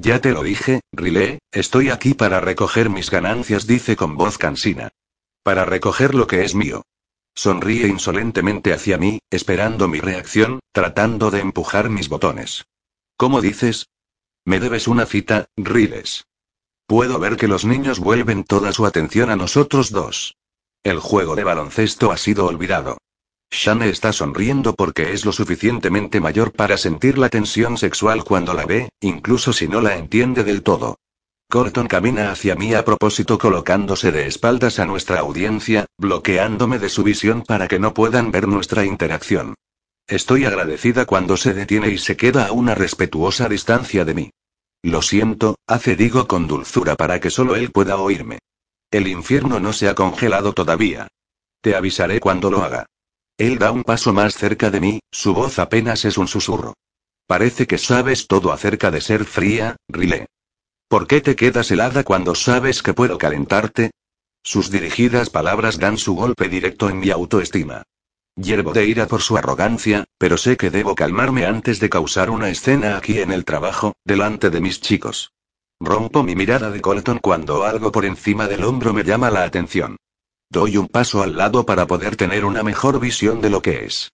[0.02, 4.90] Ya te lo dije, Riley, estoy aquí para recoger mis ganancias, dice con voz cansina.
[5.44, 6.84] Para recoger lo que es mío.
[7.34, 12.66] Sonríe insolentemente hacia mí, esperando mi reacción, tratando de empujar mis botones.
[13.18, 13.88] ¿Cómo dices?
[14.46, 16.26] Me debes una cita, Riles.
[16.88, 20.36] Puedo ver que los niños vuelven toda su atención a nosotros dos.
[20.84, 22.98] El juego de baloncesto ha sido olvidado.
[23.56, 28.66] Shane está sonriendo porque es lo suficientemente mayor para sentir la tensión sexual cuando la
[28.66, 31.00] ve, incluso si no la entiende del todo.
[31.50, 37.04] Corton camina hacia mí a propósito colocándose de espaldas a nuestra audiencia, bloqueándome de su
[37.04, 39.56] visión para que no puedan ver nuestra interacción.
[40.08, 44.32] Estoy agradecida cuando se detiene y se queda a una respetuosa distancia de mí.
[44.84, 48.40] Lo siento, hace digo con dulzura para que solo él pueda oírme.
[48.92, 51.08] El infierno no se ha congelado todavía.
[51.62, 52.86] Te avisaré cuando lo haga.
[53.38, 56.74] Él da un paso más cerca de mí, su voz apenas es un susurro.
[57.28, 60.28] Parece que sabes todo acerca de ser fría, Rile.
[60.88, 63.92] ¿Por qué te quedas helada cuando sabes que puedo calentarte?
[64.44, 67.84] Sus dirigidas palabras dan su golpe directo en mi autoestima.
[68.36, 72.50] Hiervo de ira por su arrogancia, pero sé que debo calmarme antes de causar una
[72.50, 75.34] escena aquí en el trabajo, delante de mis chicos.
[75.80, 79.98] Rompo mi mirada de Colton cuando algo por encima del hombro me llama la atención.
[80.50, 84.12] Doy un paso al lado para poder tener una mejor visión de lo que es.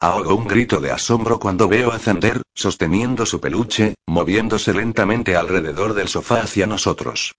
[0.00, 5.94] Ahogo un grito de asombro cuando veo a Zander, sosteniendo su peluche, moviéndose lentamente alrededor
[5.94, 7.34] del sofá hacia nosotros.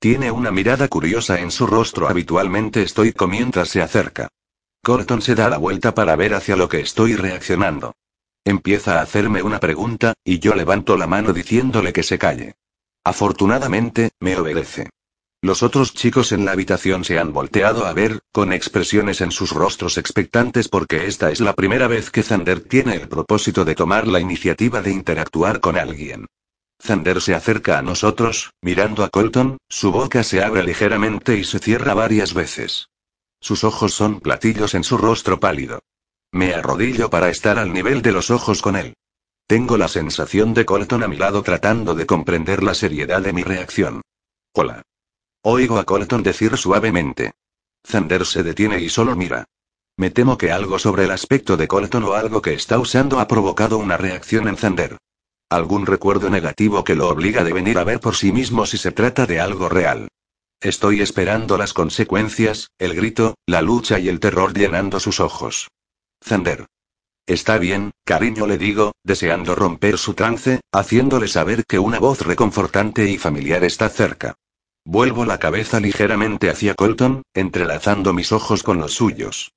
[0.00, 4.28] Tiene una mirada curiosa en su rostro habitualmente estoico mientras se acerca.
[4.82, 7.94] Colton se da la vuelta para ver hacia lo que estoy reaccionando.
[8.44, 12.54] Empieza a hacerme una pregunta, y yo levanto la mano diciéndole que se calle.
[13.04, 14.88] Afortunadamente, me obedece.
[15.40, 19.52] Los otros chicos en la habitación se han volteado a ver, con expresiones en sus
[19.52, 24.08] rostros expectantes porque esta es la primera vez que Zander tiene el propósito de tomar
[24.08, 26.26] la iniciativa de interactuar con alguien.
[26.82, 31.60] Zander se acerca a nosotros, mirando a Colton, su boca se abre ligeramente y se
[31.60, 32.88] cierra varias veces.
[33.40, 35.78] Sus ojos son platillos en su rostro pálido.
[36.32, 38.94] Me arrodillo para estar al nivel de los ojos con él.
[39.46, 43.44] Tengo la sensación de Colton a mi lado tratando de comprender la seriedad de mi
[43.44, 44.02] reacción.
[44.52, 44.82] Hola.
[45.50, 47.32] Oigo a Colton decir suavemente.
[47.82, 49.46] Zander se detiene y solo mira.
[49.96, 53.26] Me temo que algo sobre el aspecto de Colton o algo que está usando ha
[53.26, 54.98] provocado una reacción en Zander.
[55.48, 58.92] Algún recuerdo negativo que lo obliga a venir a ver por sí mismo si se
[58.92, 60.08] trata de algo real.
[60.60, 65.68] Estoy esperando las consecuencias, el grito, la lucha y el terror llenando sus ojos.
[66.22, 66.66] Zander.
[67.26, 73.08] Está bien, cariño le digo, deseando romper su trance, haciéndole saber que una voz reconfortante
[73.08, 74.36] y familiar está cerca.
[74.90, 79.52] Vuelvo la cabeza ligeramente hacia Colton, entrelazando mis ojos con los suyos.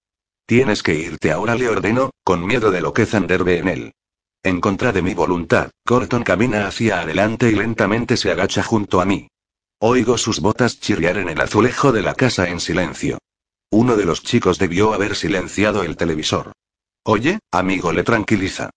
[0.45, 3.94] Tienes que irte ahora, le ordeno, con miedo de lo que Zander ve en él.
[4.44, 9.06] En contra de mi voluntad, Colton camina hacia adelante y lentamente se agacha junto a
[9.06, 9.30] mí.
[9.80, 13.18] Oigo sus botas chirriar en el azulejo de la casa en silencio.
[13.70, 16.52] Uno de los chicos debió haber silenciado el televisor.
[17.06, 18.70] Oye, amigo, le tranquiliza.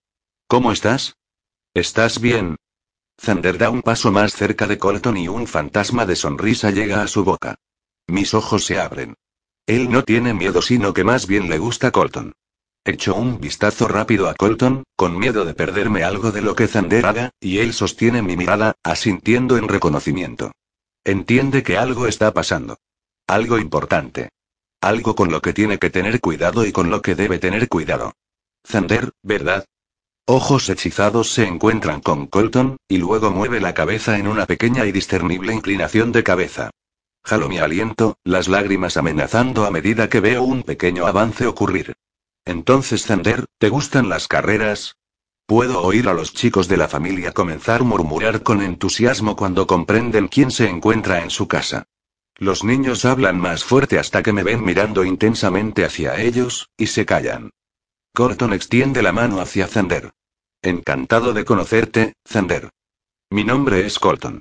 [0.46, 1.16] ¿Cómo estás?
[1.74, 2.54] ¿Estás bien?
[3.20, 7.06] Zander da un paso más cerca de Colton y un fantasma de sonrisa llega a
[7.06, 7.56] su boca.
[8.06, 9.14] Mis ojos se abren.
[9.66, 12.34] Él no tiene miedo, sino que más bien le gusta Colton.
[12.84, 17.06] Echo un vistazo rápido a Colton, con miedo de perderme algo de lo que Zander
[17.06, 20.52] haga, y él sostiene mi mirada, asintiendo en reconocimiento.
[21.02, 22.76] Entiende que algo está pasando.
[23.26, 24.28] Algo importante.
[24.82, 28.12] Algo con lo que tiene que tener cuidado y con lo que debe tener cuidado.
[28.66, 29.64] Zander, ¿verdad?
[30.26, 34.92] Ojos hechizados se encuentran con Colton, y luego mueve la cabeza en una pequeña y
[34.92, 36.70] discernible inclinación de cabeza.
[37.22, 41.92] Jalo mi aliento, las lágrimas amenazando a medida que veo un pequeño avance ocurrir.
[42.46, 44.96] Entonces, Zander, ¿te gustan las carreras?
[45.46, 50.28] Puedo oír a los chicos de la familia comenzar a murmurar con entusiasmo cuando comprenden
[50.28, 51.84] quién se encuentra en su casa.
[52.36, 57.04] Los niños hablan más fuerte hasta que me ven mirando intensamente hacia ellos, y se
[57.04, 57.50] callan.
[58.16, 60.12] Colton extiende la mano hacia Zander.
[60.62, 62.70] Encantado de conocerte, Zander.
[63.28, 64.40] Mi nombre es Colton.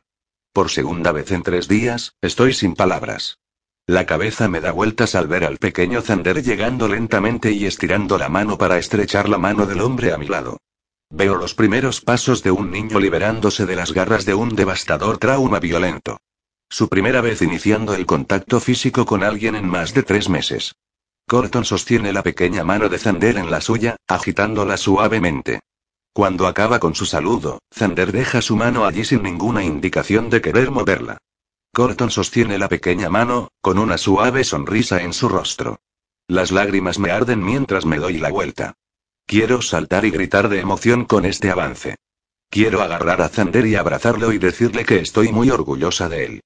[0.54, 3.40] Por segunda vez en tres días, estoy sin palabras.
[3.88, 8.30] La cabeza me da vueltas al ver al pequeño Zander llegando lentamente y estirando la
[8.30, 10.58] mano para estrechar la mano del hombre a mi lado.
[11.10, 15.60] Veo los primeros pasos de un niño liberándose de las garras de un devastador trauma
[15.60, 16.20] violento.
[16.70, 20.76] Su primera vez iniciando el contacto físico con alguien en más de tres meses.
[21.28, 25.62] Colton sostiene la pequeña mano de Zander en la suya, agitándola suavemente.
[26.14, 30.70] Cuando acaba con su saludo, Zander deja su mano allí sin ninguna indicación de querer
[30.70, 31.18] moverla.
[31.74, 35.80] Colton sostiene la pequeña mano, con una suave sonrisa en su rostro.
[36.28, 38.76] Las lágrimas me arden mientras me doy la vuelta.
[39.26, 41.95] Quiero saltar y gritar de emoción con este avance.
[42.50, 46.41] Quiero agarrar a Zander y abrazarlo y decirle que estoy muy orgullosa de él.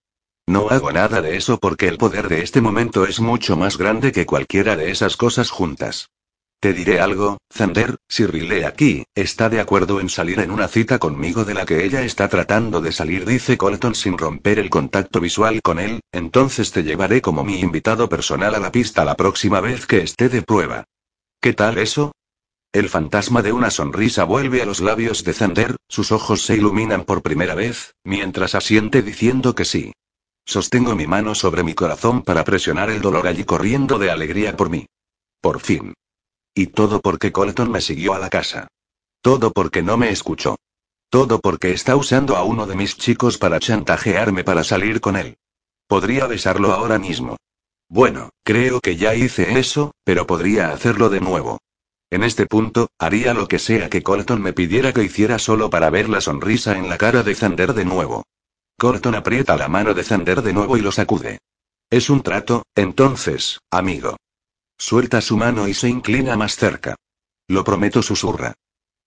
[0.48, 4.14] No hago nada de eso porque el poder de este momento es mucho más grande
[4.14, 6.10] que cualquiera de esas cosas juntas.
[6.62, 11.00] Te diré algo, Zander, si Riley aquí, está de acuerdo en salir en una cita
[11.00, 15.20] conmigo de la que ella está tratando de salir, dice Colton sin romper el contacto
[15.20, 19.60] visual con él, entonces te llevaré como mi invitado personal a la pista la próxima
[19.60, 20.86] vez que esté de prueba.
[21.42, 22.14] ¿Qué tal eso?
[22.72, 27.04] El fantasma de una sonrisa vuelve a los labios de Zander, sus ojos se iluminan
[27.04, 29.92] por primera vez, mientras asiente diciendo que sí.
[30.50, 34.70] Sostengo mi mano sobre mi corazón para presionar el dolor allí corriendo de alegría por
[34.70, 34.86] mí.
[35.42, 35.94] Por fin.
[36.56, 38.70] Y todo porque Colton me siguió a la casa.
[39.22, 40.56] Todo porque no me escuchó.
[41.10, 45.36] Todo porque está usando a uno de mis chicos para chantajearme para salir con él.
[45.86, 47.36] Podría besarlo ahora mismo.
[47.90, 51.60] Bueno, creo que ya hice eso, pero podría hacerlo de nuevo.
[52.10, 55.90] En este punto, haría lo que sea que Colton me pidiera que hiciera solo para
[55.90, 58.24] ver la sonrisa en la cara de Zander de nuevo.
[58.80, 61.40] Colton aprieta la mano de Zander de nuevo y lo sacude.
[61.90, 64.18] Es un trato, entonces, amigo.
[64.78, 66.96] Suelta su mano y se inclina más cerca.
[67.48, 68.54] Lo prometo, susurra.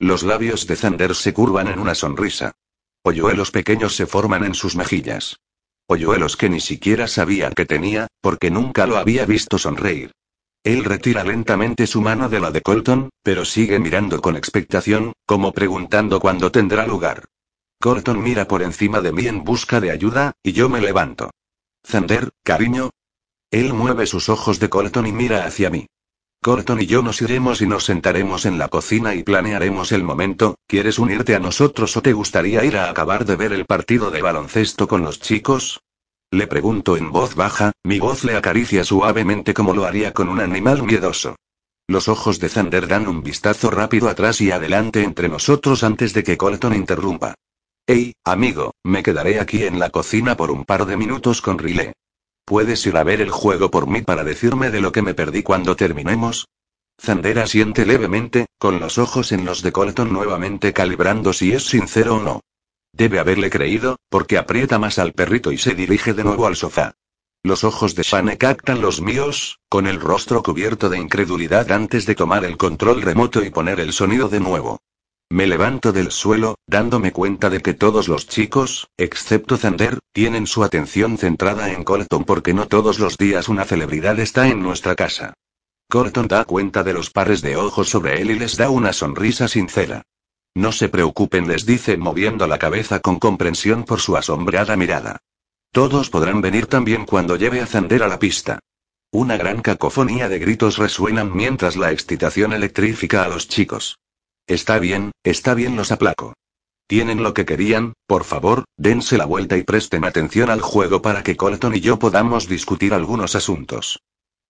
[0.00, 2.50] Los labios de Zander se curvan en una sonrisa.
[3.02, 5.36] Polluelos pequeños se forman en sus mejillas.
[5.86, 10.10] Polluelos que ni siquiera sabía que tenía, porque nunca lo había visto sonreír.
[10.64, 15.52] Él retira lentamente su mano de la de Colton, pero sigue mirando con expectación, como
[15.52, 17.24] preguntando cuándo tendrá lugar.
[17.82, 21.30] Colton mira por encima de mí en busca de ayuda, y yo me levanto.
[21.82, 22.90] Zander, cariño.
[23.50, 25.86] Él mueve sus ojos de Colton y mira hacia mí.
[26.42, 30.56] Colton y yo nos iremos y nos sentaremos en la cocina y planearemos el momento.
[30.66, 34.20] ¿Quieres unirte a nosotros o te gustaría ir a acabar de ver el partido de
[34.20, 35.80] baloncesto con los chicos?
[36.30, 40.40] Le pregunto en voz baja, mi voz le acaricia suavemente como lo haría con un
[40.40, 41.36] animal miedoso.
[41.88, 46.22] Los ojos de Zander dan un vistazo rápido atrás y adelante entre nosotros antes de
[46.22, 47.34] que Colton interrumpa.
[47.92, 51.90] Hey, amigo, me quedaré aquí en la cocina por un par de minutos con Riley.
[52.44, 55.42] ¿Puedes ir a ver el juego por mí para decirme de lo que me perdí
[55.42, 56.46] cuando terminemos?
[57.02, 62.18] Zander asiente levemente, con los ojos en los de Colton nuevamente calibrando si es sincero
[62.18, 62.40] o no.
[62.92, 66.94] Debe haberle creído, porque aprieta más al perrito y se dirige de nuevo al sofá.
[67.42, 72.14] Los ojos de Shane captan los míos, con el rostro cubierto de incredulidad antes de
[72.14, 74.78] tomar el control remoto y poner el sonido de nuevo.
[75.32, 80.64] Me levanto del suelo, dándome cuenta de que todos los chicos, excepto Zander, tienen su
[80.64, 85.34] atención centrada en Colton porque no todos los días una celebridad está en nuestra casa.
[85.88, 89.46] Colton da cuenta de los pares de ojos sobre él y les da una sonrisa
[89.46, 90.02] sincera.
[90.56, 95.18] No se preocupen, les dice moviendo la cabeza con comprensión por su asombrada mirada.
[95.72, 98.58] Todos podrán venir también cuando lleve a Zander a la pista.
[99.12, 103.99] Una gran cacofonía de gritos resuenan mientras la excitación electrifica a los chicos.
[104.50, 106.34] Está bien, está bien, los aplaco.
[106.88, 111.22] Tienen lo que querían, por favor, dense la vuelta y presten atención al juego para
[111.22, 114.00] que Colton y yo podamos discutir algunos asuntos.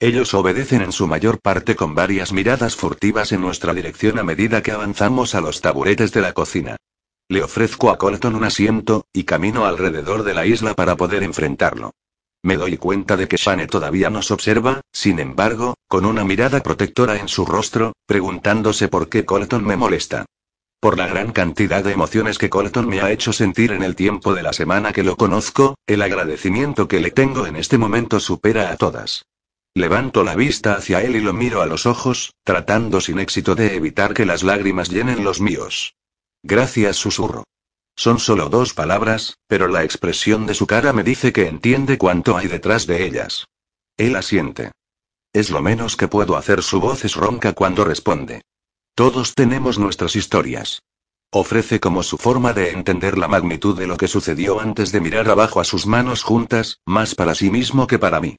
[0.00, 4.62] Ellos obedecen en su mayor parte con varias miradas furtivas en nuestra dirección a medida
[4.62, 6.76] que avanzamos a los taburetes de la cocina.
[7.28, 11.92] Le ofrezco a Colton un asiento, y camino alrededor de la isla para poder enfrentarlo.
[12.42, 17.16] Me doy cuenta de que Shane todavía nos observa, sin embargo, con una mirada protectora
[17.16, 20.24] en su rostro, preguntándose por qué Colton me molesta.
[20.80, 24.32] Por la gran cantidad de emociones que Colton me ha hecho sentir en el tiempo
[24.32, 28.70] de la semana que lo conozco, el agradecimiento que le tengo en este momento supera
[28.70, 29.26] a todas.
[29.74, 33.76] Levanto la vista hacia él y lo miro a los ojos, tratando sin éxito de
[33.76, 35.94] evitar que las lágrimas llenen los míos.
[36.42, 37.44] Gracias, susurro.
[38.00, 42.34] Son solo dos palabras, pero la expresión de su cara me dice que entiende cuánto
[42.34, 43.46] hay detrás de ellas.
[43.98, 44.72] Él asiente.
[45.34, 48.40] Es lo menos que puedo hacer, su voz es ronca cuando responde.
[48.94, 50.82] Todos tenemos nuestras historias.
[51.30, 55.28] Ofrece como su forma de entender la magnitud de lo que sucedió antes de mirar
[55.28, 58.36] abajo a sus manos juntas, más para sí mismo que para mí.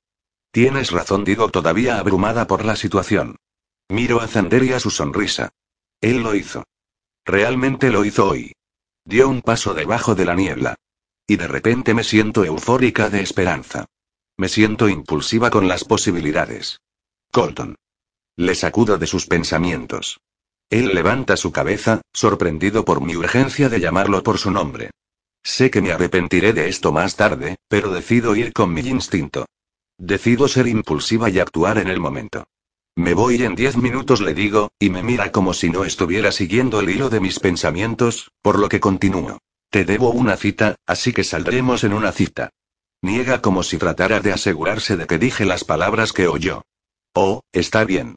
[0.52, 3.36] Tienes razón, digo todavía abrumada por la situación.
[3.90, 5.52] Miro a Zander y a su sonrisa.
[6.02, 6.64] Él lo hizo.
[7.26, 8.54] Realmente lo hizo hoy.
[9.06, 10.76] Dio un paso debajo de la niebla.
[11.28, 13.86] Y de repente me siento eufórica de esperanza.
[14.38, 16.80] Me siento impulsiva con las posibilidades.
[17.32, 17.76] Colton.
[18.36, 20.20] Le sacudo de sus pensamientos.
[20.70, 24.92] Él levanta su cabeza, sorprendido por mi urgencia de llamarlo por su nombre.
[25.44, 29.46] Sé que me arrepentiré de esto más tarde, pero decido ir con mi instinto.
[29.98, 32.46] Decido ser impulsiva y actuar en el momento.
[32.96, 36.80] Me voy en diez minutos, le digo, y me mira como si no estuviera siguiendo
[36.80, 39.40] el hilo de mis pensamientos, por lo que continúo.
[39.70, 42.50] Te debo una cita, así que saldremos en una cita.
[43.02, 46.64] Niega como si tratara de asegurarse de que dije las palabras que oyó.
[47.14, 48.16] Oh, está bien.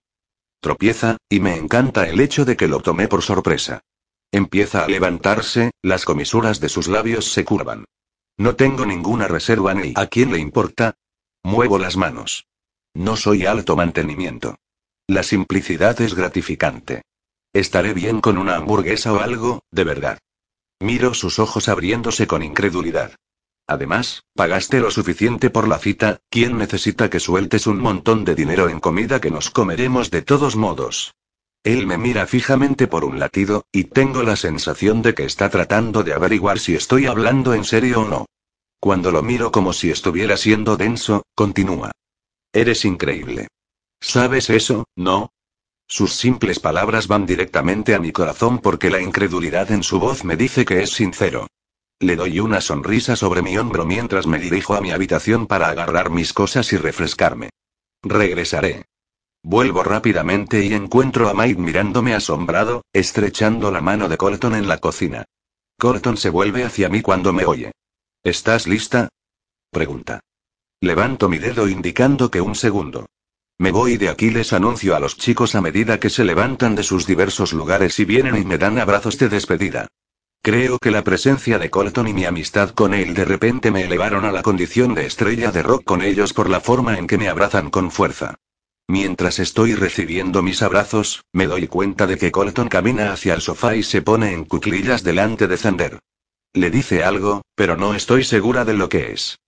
[0.60, 3.80] Tropieza, y me encanta el hecho de que lo tomé por sorpresa.
[4.32, 7.84] Empieza a levantarse, las comisuras de sus labios se curvan.
[8.36, 10.96] No tengo ninguna reserva ni a quién le importa,
[11.46, 12.46] Muevo las manos.
[12.94, 14.56] No soy alto mantenimiento.
[15.06, 17.02] La simplicidad es gratificante.
[17.52, 20.18] Estaré bien con una hamburguesa o algo, de verdad.
[20.80, 23.14] Miro sus ojos abriéndose con incredulidad.
[23.66, 28.70] Además, pagaste lo suficiente por la cita, ¿quién necesita que sueltes un montón de dinero
[28.70, 31.14] en comida que nos comeremos de todos modos?
[31.62, 36.02] Él me mira fijamente por un latido, y tengo la sensación de que está tratando
[36.02, 38.26] de averiguar si estoy hablando en serio o no.
[38.80, 41.90] Cuando lo miro como si estuviera siendo denso, continúa.
[42.52, 43.48] Eres increíble.
[44.06, 45.32] ¿Sabes eso, no?
[45.88, 50.36] Sus simples palabras van directamente a mi corazón porque la incredulidad en su voz me
[50.36, 51.46] dice que es sincero.
[52.00, 56.10] Le doy una sonrisa sobre mi hombro mientras me dirijo a mi habitación para agarrar
[56.10, 57.48] mis cosas y refrescarme.
[58.02, 58.84] Regresaré.
[59.42, 64.78] Vuelvo rápidamente y encuentro a Mike mirándome asombrado, estrechando la mano de Colton en la
[64.78, 65.24] cocina.
[65.78, 67.72] Colton se vuelve hacia mí cuando me oye.
[68.22, 69.08] ¿Estás lista?
[69.70, 70.20] Pregunta.
[70.80, 73.06] Levanto mi dedo indicando que un segundo.
[73.58, 76.82] Me voy de aquí, les anuncio a los chicos a medida que se levantan de
[76.82, 79.86] sus diversos lugares y vienen y me dan abrazos de despedida.
[80.42, 84.24] Creo que la presencia de Colton y mi amistad con él de repente me elevaron
[84.24, 87.28] a la condición de estrella de rock con ellos por la forma en que me
[87.28, 88.34] abrazan con fuerza.
[88.86, 93.76] Mientras estoy recibiendo mis abrazos, me doy cuenta de que Colton camina hacia el sofá
[93.76, 96.00] y se pone en cuclillas delante de Zander.
[96.52, 99.38] Le dice algo, pero no estoy segura de lo que es.